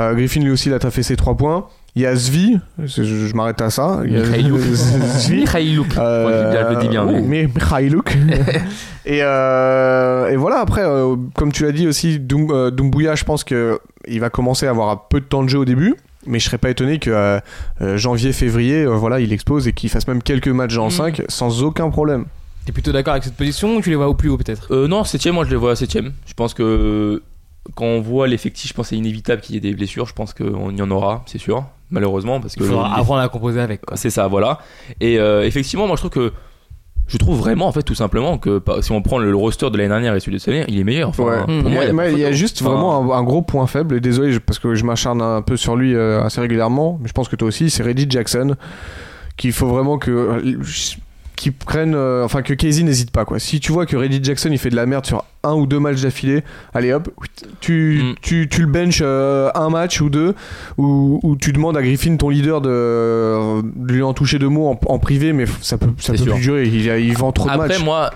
Euh, 0.00 0.12
Griffin, 0.14 0.40
lui 0.40 0.50
aussi, 0.50 0.68
il 0.68 0.74
a 0.74 0.78
taffé 0.80 1.02
ses 1.02 1.16
3 1.16 1.36
points. 1.36 1.66
Il 1.96 2.02
y 2.02 2.06
a 2.06 2.16
Zvi, 2.16 2.58
je, 2.82 3.04
je 3.04 3.34
m'arrête 3.34 3.60
à 3.60 3.70
ça. 3.70 4.00
Il 4.04 4.12
y 4.12 4.16
a 4.16 4.22
Mikhailuk. 4.24 4.60
Zvi. 4.60 5.40
Mikhailuk. 5.42 5.96
Euh, 5.96 6.52
je 6.70 6.74
le 6.74 6.80
dis 6.80 6.88
bien. 6.88 7.06
oui, 7.06 7.22
mais- 7.22 7.46
Mikhailuk. 7.46 8.16
et, 9.06 9.20
euh, 9.22 10.28
et 10.28 10.36
voilà, 10.36 10.58
après, 10.58 10.82
euh, 10.84 11.14
comme 11.34 11.52
tu 11.52 11.62
l'as 11.62 11.70
dit 11.72 11.86
aussi, 11.86 12.18
Doum, 12.18 12.50
euh, 12.50 12.70
Doumbouya, 12.72 13.14
je 13.14 13.22
pense 13.24 13.44
que 13.44 13.78
il 14.08 14.18
va 14.20 14.28
commencer 14.28 14.66
à 14.66 14.70
avoir 14.70 14.90
un 14.90 15.00
peu 15.08 15.20
de 15.20 15.24
temps 15.24 15.42
de 15.44 15.48
jeu 15.48 15.58
au 15.58 15.64
début. 15.64 15.94
Mais 16.26 16.38
je 16.38 16.46
serais 16.46 16.58
pas 16.58 16.70
étonné 16.70 16.98
que 16.98 17.38
janvier, 17.96 18.32
février, 18.32 18.82
euh, 18.84 18.94
voilà, 18.96 19.20
il 19.20 19.30
explose 19.32 19.68
et 19.68 19.72
qu'il 19.74 19.90
fasse 19.90 20.08
même 20.08 20.22
quelques 20.22 20.48
matchs 20.48 20.78
en 20.78 20.86
Mm. 20.86 20.90
5 20.90 21.22
sans 21.28 21.62
aucun 21.62 21.90
problème. 21.90 22.24
T'es 22.64 22.72
plutôt 22.72 22.92
d'accord 22.92 23.12
avec 23.12 23.24
cette 23.24 23.36
position 23.36 23.76
ou 23.76 23.82
tu 23.82 23.90
les 23.90 23.96
vois 23.96 24.08
au 24.08 24.14
plus 24.14 24.30
haut 24.30 24.38
peut-être? 24.38 24.72
Euh, 24.72 24.88
non, 24.88 25.04
7 25.04 25.26
moi 25.28 25.44
je 25.44 25.50
les 25.50 25.56
vois 25.56 25.72
à 25.72 25.76
7 25.76 25.98
Je 26.26 26.32
pense 26.34 26.54
que 26.54 27.22
quand 27.74 27.84
on 27.84 28.00
voit 28.00 28.26
l'effectif, 28.26 28.70
je 28.70 28.74
pense 28.74 28.86
que 28.86 28.90
c'est 28.90 28.96
inévitable 28.96 29.42
qu'il 29.42 29.54
y 29.54 29.58
ait 29.58 29.60
des 29.60 29.74
blessures. 29.74 30.06
Je 30.06 30.14
pense 30.14 30.32
qu'il 30.32 30.46
y 30.76 30.82
en 30.82 30.90
aura, 30.90 31.22
c'est 31.26 31.38
sûr, 31.38 31.64
malheureusement. 31.94 32.40
Parce 32.40 32.54
que 32.54 32.62
Il 32.64 32.66
faudra 32.68 32.88
les- 32.94 33.00
apprendre 33.00 33.20
à 33.22 33.28
composer 33.28 33.60
avec. 33.60 33.80
Quoi. 33.86 33.96
C'est 33.96 34.10
ça, 34.10 34.26
voilà. 34.28 34.58
Et 35.00 35.18
euh, 35.18 35.44
effectivement, 35.46 35.86
moi 35.86 35.96
je 35.96 36.02
trouve 36.02 36.10
que 36.10 36.32
je 37.06 37.18
trouve 37.18 37.38
vraiment 37.38 37.66
en 37.66 37.72
fait 37.72 37.82
tout 37.82 37.94
simplement 37.94 38.38
que 38.38 38.58
bah, 38.64 38.76
si 38.80 38.90
on 38.92 39.02
prend 39.02 39.18
le 39.18 39.34
roster 39.36 39.68
de 39.70 39.76
l'année 39.76 39.90
dernière 39.90 40.14
et 40.14 40.20
celui 40.20 40.36
de 40.36 40.40
cette 40.40 40.54
année, 40.54 40.64
il 40.68 40.78
est 40.78 40.84
meilleur. 40.84 41.10
Enfin, 41.10 41.24
Ouais. 41.24 41.38
pour 41.44 41.48
moi, 41.48 41.62
Mais- 41.64 41.70
il 41.70 41.74
y 41.74 41.78
a, 41.78 41.92
mais 41.92 41.96
pas 42.04 42.10
il 42.10 42.18
y 42.18 42.22
a 42.24 42.26
photo. 42.28 42.36
juste 42.38 42.60
Enfin, 42.62 42.70
vraiment 42.70 43.14
un, 43.14 43.18
un 43.18 43.22
gros 43.22 43.42
point 43.42 43.66
faible, 43.66 43.94
et 43.96 44.00
désolé 44.00 44.32
je- 44.32 44.38
parce 44.38 44.58
que 44.58 44.74
je 44.74 44.84
m'acharne 44.84 45.20
un 45.22 45.42
peu 45.42 45.56
sur 45.56 45.76
lui 45.76 45.94
euh, 45.94 46.22
assez 46.22 46.40
régulièrement, 46.40 46.98
mais 47.02 47.08
je 47.08 47.12
pense 47.12 47.28
que 47.28 47.36
toi 47.36 47.48
aussi, 47.48 47.68
c'est 47.70 47.82
Reggie 47.82 48.06
Jackson, 48.08 48.56
qu'il 49.36 49.52
faut 49.52 49.66
vraiment 49.66 49.98
que. 49.98 50.40
Qui 51.36 51.50
prennent. 51.50 51.94
euh, 51.94 52.24
enfin, 52.24 52.42
que 52.42 52.54
Casey 52.54 52.82
n'hésite 52.82 53.10
pas, 53.10 53.24
quoi. 53.24 53.38
Si 53.38 53.60
tu 53.60 53.72
vois 53.72 53.86
que 53.86 53.96
Reggie 53.96 54.22
Jackson 54.22 54.48
il 54.52 54.58
fait 54.58 54.70
de 54.70 54.76
la 54.76 54.86
merde 54.86 55.04
sur 55.06 55.24
un 55.42 55.54
ou 55.54 55.66
deux 55.66 55.78
matchs 55.80 56.00
d'affilée, 56.02 56.42
allez 56.72 56.92
hop, 56.92 57.10
tu, 57.60 58.00
Mm. 58.02 58.14
tu, 58.22 58.48
tu 58.48 58.60
le 58.62 58.66
benches 58.66 59.00
euh, 59.02 59.50
un 59.54 59.68
match 59.70 60.00
ou 60.00 60.08
deux, 60.10 60.34
ou, 60.78 61.20
ou 61.22 61.36
tu 61.36 61.52
demandes 61.52 61.76
à 61.76 61.82
Griffin, 61.82 62.16
ton 62.16 62.28
leader, 62.30 62.60
de, 62.60 63.60
de 63.62 63.92
lui 63.92 64.02
en 64.02 64.14
toucher 64.14 64.38
deux 64.38 64.48
mots 64.48 64.68
en, 64.68 64.80
en 64.86 64.98
privé, 64.98 65.32
mais 65.32 65.44
ça 65.60 65.76
peut, 65.78 65.90
ça 65.98 66.12
peut 66.12 66.18
sûr. 66.18 66.32
plus 66.34 66.42
durer, 66.42 66.64
il, 66.66 66.74
il 66.86 67.16
vend 67.16 67.32
trop 67.32 67.46
de 67.48 67.52
Après, 67.54 67.68
matchs. 67.68 67.82
moi, 67.84 68.10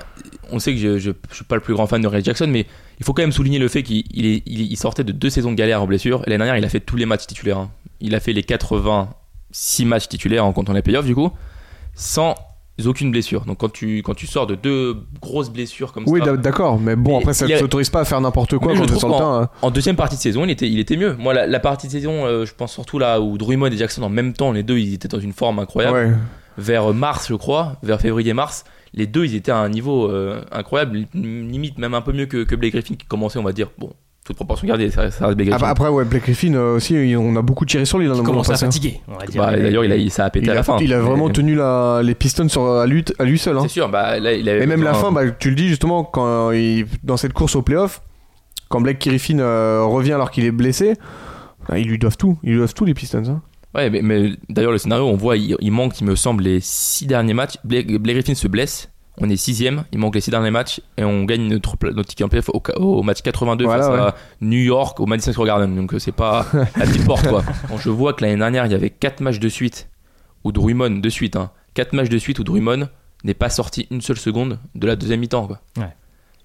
on 0.50 0.58
sait 0.58 0.72
que 0.74 0.78
je, 0.80 0.98
je, 0.98 1.10
je 1.30 1.34
suis 1.34 1.44
pas 1.44 1.56
le 1.56 1.60
plus 1.60 1.74
grand 1.74 1.86
fan 1.86 2.00
de 2.00 2.06
Ray 2.06 2.24
Jackson, 2.24 2.46
mais 2.48 2.66
il 2.98 3.04
faut 3.04 3.12
quand 3.12 3.22
même 3.22 3.32
souligner 3.32 3.58
le 3.58 3.68
fait 3.68 3.82
qu'il 3.82 4.04
il 4.14 4.76
sortait 4.76 5.04
de 5.04 5.12
deux 5.12 5.28
saisons 5.30 5.50
de 5.50 5.56
galère 5.56 5.82
en 5.82 5.86
blessure. 5.86 6.20
L'année 6.26 6.38
dernière, 6.38 6.56
il 6.56 6.64
a 6.64 6.68
fait 6.70 6.80
tous 6.80 6.96
les 6.96 7.04
matchs 7.06 7.26
titulaires. 7.26 7.58
hein. 7.58 7.70
Il 8.00 8.14
a 8.14 8.20
fait 8.20 8.32
les 8.32 8.42
86 8.44 9.84
matchs 9.84 10.08
titulaires 10.08 10.44
en 10.46 10.52
comptant 10.52 10.72
les 10.72 10.82
playoffs, 10.82 11.04
du 11.04 11.14
coup, 11.14 11.30
sans 11.94 12.34
aucune 12.86 13.10
blessure. 13.10 13.44
Donc 13.44 13.58
quand 13.58 13.72
tu, 13.72 13.98
quand 13.98 14.14
tu 14.14 14.26
sors 14.26 14.46
de 14.46 14.54
deux 14.54 14.96
grosses 15.20 15.50
blessures 15.50 15.92
comme 15.92 16.04
Oui, 16.06 16.20
ça, 16.20 16.26
d'a- 16.26 16.36
d'accord, 16.36 16.78
mais 16.78 16.94
bon, 16.94 17.18
après, 17.18 17.34
ça 17.34 17.46
ne 17.46 17.58
t'autorise 17.58 17.90
pas 17.90 18.00
à 18.00 18.04
faire 18.04 18.20
n'importe 18.20 18.56
quoi 18.58 18.72
terrain. 18.74 19.42
hein. 19.42 19.48
en 19.62 19.70
deuxième 19.70 19.96
partie 19.96 20.16
de 20.16 20.20
saison, 20.20 20.44
il 20.44 20.50
était, 20.50 20.68
il 20.68 20.78
était 20.78 20.96
mieux. 20.96 21.14
Moi, 21.18 21.34
la, 21.34 21.46
la 21.46 21.60
partie 21.60 21.86
de 21.88 21.92
saison, 21.92 22.24
euh, 22.26 22.44
je 22.46 22.54
pense 22.54 22.72
surtout 22.72 22.98
là 22.98 23.20
où 23.20 23.36
Drummond 23.38 23.66
et 23.72 23.76
Jackson 23.76 24.02
en 24.02 24.08
même 24.08 24.32
temps, 24.32 24.52
les 24.52 24.62
deux, 24.62 24.78
ils 24.78 24.94
étaient 24.94 25.08
dans 25.08 25.18
une 25.20 25.32
forme 25.32 25.58
incroyable. 25.58 25.96
Ouais. 25.96 26.12
vers 26.56 26.92
mars, 26.94 27.26
je 27.28 27.34
crois, 27.34 27.76
vers 27.82 28.00
février-mars, 28.00 28.64
les 28.94 29.06
deux, 29.06 29.24
ils 29.26 29.34
étaient 29.34 29.52
à 29.52 29.58
un 29.58 29.68
niveau 29.68 30.10
euh, 30.10 30.40
incroyable, 30.52 31.04
limite 31.14 31.78
même 31.78 31.94
un 31.94 32.00
peu 32.00 32.12
mieux 32.12 32.26
que, 32.26 32.44
que 32.44 32.54
Blake 32.56 32.72
Griffin 32.72 32.94
qui 32.94 33.06
commençait, 33.06 33.38
on 33.38 33.44
va 33.44 33.52
dire, 33.52 33.70
bon, 33.78 33.90
toute 34.28 34.36
proportion 34.36 34.66
gardée, 34.68 34.90
ça, 34.90 35.10
ça 35.10 35.26
reste 35.26 35.36
Blake 35.36 35.48
Ah 35.48 35.56
Griffin. 35.56 35.66
bah 35.66 35.70
après, 35.70 35.88
ouais, 35.88 36.04
Blake 36.04 36.22
Griffin 36.22 36.54
euh, 36.54 36.76
aussi, 36.76 37.14
on 37.18 37.34
a 37.34 37.42
beaucoup 37.42 37.64
tiré 37.64 37.84
sur 37.84 37.98
lui 37.98 38.06
dans 38.06 38.12
le 38.12 38.18
Il 38.18 38.22
moment 38.22 38.42
commence 38.42 38.50
à 38.50 38.52
hein. 38.52 38.56
fatiguer, 38.56 39.00
on 39.08 39.16
va 39.16 39.26
dire. 39.26 39.42
Bah, 39.42 39.56
D'ailleurs, 39.56 39.84
il 39.84 39.92
a, 39.92 39.96
il- 39.96 40.10
ça 40.10 40.24
a 40.26 40.30
pété 40.30 40.46
Il 40.46 40.50
à 40.50 40.52
a, 40.52 40.56
la 40.56 40.62
fin. 40.62 40.76
il 40.80 40.92
a 40.92 41.00
vraiment 41.00 41.28
tenu 41.30 41.54
la- 41.56 42.00
les 42.04 42.14
Pistons 42.14 42.48
sur, 42.48 42.64
à, 42.66 42.86
lui, 42.86 43.04
à 43.18 43.24
lui 43.24 43.38
seul. 43.38 43.56
hein. 43.56 43.62
C'est 43.62 43.68
sûr, 43.68 43.88
bah, 43.88 44.20
là, 44.20 44.32
il 44.34 44.48
avait 44.48 44.62
Et 44.62 44.66
même 44.66 44.82
la 44.82 44.94
fin, 44.94 45.10
bah, 45.12 45.22
tu 45.30 45.50
le 45.50 45.56
dis 45.56 45.68
justement, 45.68 46.04
quand 46.04 46.52
il, 46.52 46.86
dans 47.02 47.16
cette 47.16 47.32
course 47.32 47.56
au 47.56 47.62
playoff, 47.62 48.02
quand 48.68 48.80
Blake 48.80 49.00
Griffin 49.00 49.38
euh, 49.40 49.82
revient 49.84 50.12
alors 50.12 50.30
qu'il 50.30 50.44
est 50.44 50.50
blessé, 50.52 50.94
bah, 51.68 51.78
ils 51.78 51.86
lui 51.88 51.98
doivent 51.98 52.16
tout. 52.18 52.38
Ils 52.42 52.50
lui 52.50 52.58
doivent 52.58 52.74
tout, 52.74 52.84
les 52.84 52.94
Pistons. 52.94 53.22
hein. 53.26 53.42
Ouais, 53.74 53.90
mais, 53.90 54.00
mais 54.02 54.32
d'ailleurs, 54.48 54.72
le 54.72 54.78
scénario, 54.78 55.04
on 55.06 55.16
voit, 55.16 55.36
il, 55.36 55.56
il 55.60 55.72
manque, 55.72 56.00
il 56.00 56.04
me 56.06 56.16
semble, 56.16 56.42
les 56.44 56.60
six 56.60 57.06
derniers 57.06 57.34
matchs. 57.34 57.56
Blake, 57.64 57.86
Blake 57.98 58.16
Griffin 58.16 58.34
se 58.34 58.48
blesse. 58.48 58.90
On 59.20 59.28
est 59.28 59.36
sixième, 59.36 59.84
il 59.92 59.98
manque 59.98 60.14
les 60.14 60.20
six 60.20 60.30
derniers 60.30 60.50
matchs 60.50 60.80
et 60.96 61.04
on 61.04 61.24
gagne 61.24 61.48
notre, 61.48 61.76
notre 61.90 62.08
ticket 62.08 62.24
en 62.24 62.28
playoff 62.28 62.48
au, 62.50 62.62
au 62.76 63.02
match 63.02 63.22
82 63.22 63.64
Voilà, 63.64 63.82
face 63.82 63.92
ouais. 63.92 64.00
à 64.00 64.14
New 64.40 64.58
York 64.60 65.00
au 65.00 65.06
Madison 65.06 65.32
Square 65.32 65.46
Garden. 65.46 65.74
Donc 65.74 65.92
euh, 65.94 65.98
c'est 65.98 66.12
pas 66.12 66.46
la 66.54 66.86
petite 66.86 67.04
porte 67.04 67.28
quoi. 67.28 67.42
Quand 67.68 67.78
je 67.78 67.90
vois 67.90 68.12
que 68.12 68.24
l'année 68.24 68.36
dernière 68.38 68.66
il 68.66 68.72
y 68.72 68.74
avait 68.74 68.90
quatre 68.90 69.20
matchs 69.20 69.40
de 69.40 69.48
suite 69.48 69.88
où 70.44 70.52
Drummond 70.52 71.00
de 71.00 71.08
suite, 71.08 71.36
hein, 71.36 71.50
quatre 71.74 71.92
matchs 71.94 72.08
de 72.08 72.18
suite 72.18 72.38
où 72.38 72.44
Drummond 72.44 72.88
n'est 73.24 73.34
pas 73.34 73.48
sorti 73.50 73.88
une 73.90 74.00
seule 74.00 74.18
seconde 74.18 74.58
de 74.74 74.86
la 74.86 74.94
deuxième 74.96 75.20
mi-temps 75.20 75.46
quoi. 75.46 75.60
Ouais. 75.76 75.92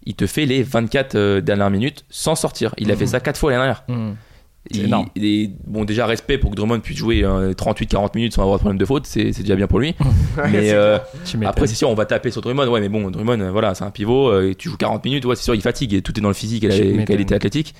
Il 0.05 0.15
te 0.15 0.25
fait 0.27 0.45
les 0.45 0.63
24 0.63 1.15
euh, 1.15 1.41
dernières 1.41 1.69
minutes 1.69 2.03
sans 2.09 2.35
sortir. 2.35 2.73
Il 2.77 2.91
a 2.91 2.95
fait 2.95 3.05
ça 3.07 3.19
quatre 3.19 3.39
fois 3.39 3.51
l'année 3.51 3.63
dernière. 3.63 3.83
Mm. 3.87 4.15
Il- 4.71 4.85
énorme. 4.85 5.07
il 5.15 5.25
est- 5.25 5.51
bon, 5.67 5.83
déjà, 5.83 6.05
respect 6.05 6.37
pour 6.37 6.49
que 6.51 6.55
Drummond 6.55 6.79
puisse 6.79 6.97
jouer 6.97 7.23
38-40 7.57 8.15
minutes 8.15 8.33
sans 8.33 8.43
avoir 8.43 8.57
de 8.57 8.61
problème 8.61 8.77
de 8.77 8.85
faute, 8.85 9.05
c'est 9.05 9.33
c'est 9.33 9.41
déjà 9.43 9.55
bien 9.55 9.67
pour 9.67 9.79
lui. 9.79 9.93
mais 10.51 10.71
euh, 10.71 10.97
après, 11.45 11.67
c'est 11.67 11.75
sûr, 11.75 11.89
on 11.89 11.95
va 11.95 12.05
taper 12.05 12.31
sur 12.31 12.41
Drummond. 12.41 12.67
Ouais, 12.67 12.79
mais 12.79 12.89
bon, 12.89 13.11
Drummond, 13.11 13.51
voilà, 13.51 13.75
c'est 13.75 13.83
un 13.83 13.91
pivot, 13.91 14.29
euh, 14.29 14.51
et 14.51 14.55
tu 14.55 14.69
joues 14.69 14.77
40 14.77 15.03
minutes, 15.05 15.25
ouais, 15.25 15.35
c'est 15.35 15.43
sûr, 15.43 15.53
il 15.55 15.61
fatigue 15.61 15.93
et 15.93 16.01
tout 16.01 16.17
est 16.17 16.21
dans 16.21 16.29
le 16.29 16.33
physique 16.33 16.63
et 16.63 16.93
la 16.97 17.03
qualité 17.05 17.35
athlétique. 17.35 17.75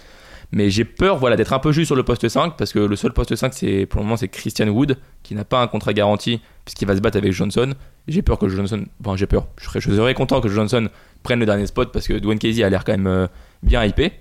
Mais 0.56 0.70
j'ai 0.70 0.86
peur 0.86 1.18
voilà, 1.18 1.36
d'être 1.36 1.52
un 1.54 1.58
peu 1.58 1.72
juste 1.72 1.88
sur 1.88 1.96
le 1.96 2.04
poste 2.04 2.28
5 2.30 2.58
parce 2.58 2.74
que 2.74 2.78
le 2.80 2.96
seul 2.96 3.12
poste 3.12 3.36
5, 3.36 3.54
c'est, 3.56 3.88
pour 3.88 4.00
le 4.02 4.04
moment, 4.06 4.18
c'est 4.18 4.28
Christian 4.28 4.68
Wood 4.68 4.98
qui 5.24 5.34
n'a 5.34 5.46
pas 5.46 5.60
un 5.64 5.68
contrat 5.68 5.94
garanti 5.94 6.42
puisqu'il 6.64 6.88
va 6.88 6.96
se 6.96 7.02
battre 7.02 7.18
avec 7.18 7.32
Johnson. 7.32 7.74
J'ai 8.08 8.22
peur 8.22 8.38
que 8.38 8.48
Johnson. 8.48 8.86
Enfin, 9.04 9.16
j'ai 9.18 9.26
peur. 9.26 9.48
Je 9.58 9.66
serais, 9.66 9.82
je 9.82 9.90
serais 9.90 10.14
content 10.14 10.42
que 10.42 10.50
Johnson 10.50 10.90
prenne 11.24 11.40
le 11.40 11.48
dernier 11.48 11.66
spot 11.66 11.92
parce 11.92 12.08
que 12.08 12.14
Dwayne 12.20 12.38
Casey 12.38 12.62
a 12.64 12.70
l'air 12.70 12.84
quand 12.84 12.92
même 12.92 13.08
euh, 13.08 13.26
bien 13.64 13.84
hypé 13.84 14.12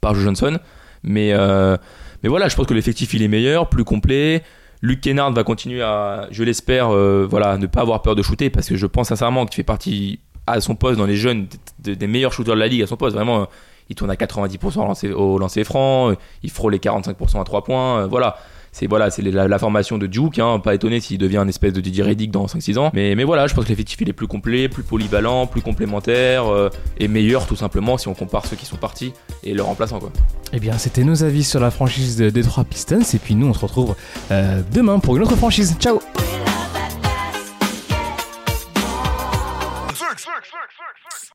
par 0.00 0.14
Johnson. 0.14 0.58
Mais, 1.02 1.32
euh, 1.32 1.76
mais 2.22 2.28
voilà, 2.28 2.48
je 2.48 2.56
pense 2.56 2.66
que 2.66 2.74
l'effectif 2.74 3.14
il 3.14 3.22
est 3.22 3.28
meilleur, 3.28 3.68
plus 3.68 3.84
complet. 3.84 4.42
Luke 4.82 5.00
Kennard 5.00 5.32
va 5.32 5.44
continuer 5.44 5.82
à, 5.82 6.28
je 6.30 6.42
l'espère, 6.42 6.94
euh, 6.94 7.26
voilà, 7.28 7.58
ne 7.58 7.66
pas 7.66 7.82
avoir 7.82 8.02
peur 8.02 8.14
de 8.14 8.22
shooter 8.22 8.48
parce 8.50 8.68
que 8.68 8.76
je 8.76 8.86
pense 8.86 9.08
sincèrement 9.08 9.44
qu'il 9.44 9.56
fait 9.56 9.62
partie 9.62 10.20
à 10.46 10.60
son 10.60 10.74
poste 10.74 10.98
dans 10.98 11.06
les 11.06 11.16
jeunes 11.16 11.46
des, 11.78 12.06
meilleurs 12.06 12.32
shooters 12.32 12.54
de 12.54 12.60
la 12.60 12.66
ligue 12.66 12.82
à 12.82 12.86
son 12.86 12.96
poste. 12.96 13.14
Vraiment, 13.14 13.42
euh, 13.42 13.44
il 13.90 13.96
tourne 13.96 14.10
à 14.10 14.14
90% 14.14 15.12
au 15.14 15.38
lancer, 15.38 15.64
franc, 15.64 16.12
il 16.42 16.50
frôle 16.50 16.72
les 16.72 16.78
45% 16.78 17.40
à 17.40 17.44
3 17.44 17.64
points. 17.64 18.06
voilà. 18.06 18.36
C'est 18.72 18.86
voilà, 18.86 19.10
c'est 19.10 19.22
la, 19.22 19.58
formation 19.58 19.98
de 19.98 20.06
Duke, 20.06 20.38
hein, 20.38 20.60
pas 20.60 20.74
étonné 20.74 21.00
s'il 21.00 21.18
devient 21.18 21.38
une 21.38 21.48
espèce 21.48 21.72
de 21.72 21.80
Didier 21.80 22.04
Reddick 22.04 22.30
dans 22.30 22.46
5-6 22.46 22.78
ans. 22.78 22.90
Mais, 22.94 23.14
mais 23.14 23.24
voilà, 23.24 23.46
je 23.46 23.54
pense 23.54 23.64
que 23.64 23.68
l'effectif 23.68 24.00
est 24.02 24.12
plus 24.12 24.26
complet, 24.26 24.68
plus 24.68 24.82
polyvalent, 24.82 25.46
plus 25.46 25.60
complémentaire 25.60 26.46
euh, 26.46 26.70
et 26.98 27.08
meilleur 27.08 27.46
tout 27.46 27.56
simplement 27.56 27.98
si 27.98 28.08
on 28.08 28.14
compare 28.14 28.46
ceux 28.46 28.56
qui 28.56 28.66
sont 28.66 28.76
partis 28.76 29.12
et 29.42 29.54
leurs 29.54 29.66
remplaçants 29.66 29.98
quoi. 29.98 30.12
Eh 30.52 30.60
bien, 30.60 30.78
c'était 30.78 31.04
nos 31.04 31.22
avis 31.22 31.44
sur 31.44 31.60
la 31.60 31.70
franchise 31.70 32.16
de 32.16 32.30
Detroit 32.30 32.64
Pistons. 32.64 33.02
Et 33.14 33.18
puis 33.18 33.34
nous, 33.34 33.46
on 33.46 33.54
se 33.54 33.60
retrouve 33.60 33.94
euh, 34.30 34.62
demain 34.72 34.98
pour 34.98 35.16
une 35.16 35.22
autre 35.22 35.36
franchise. 35.36 35.76
Ciao 35.78 36.00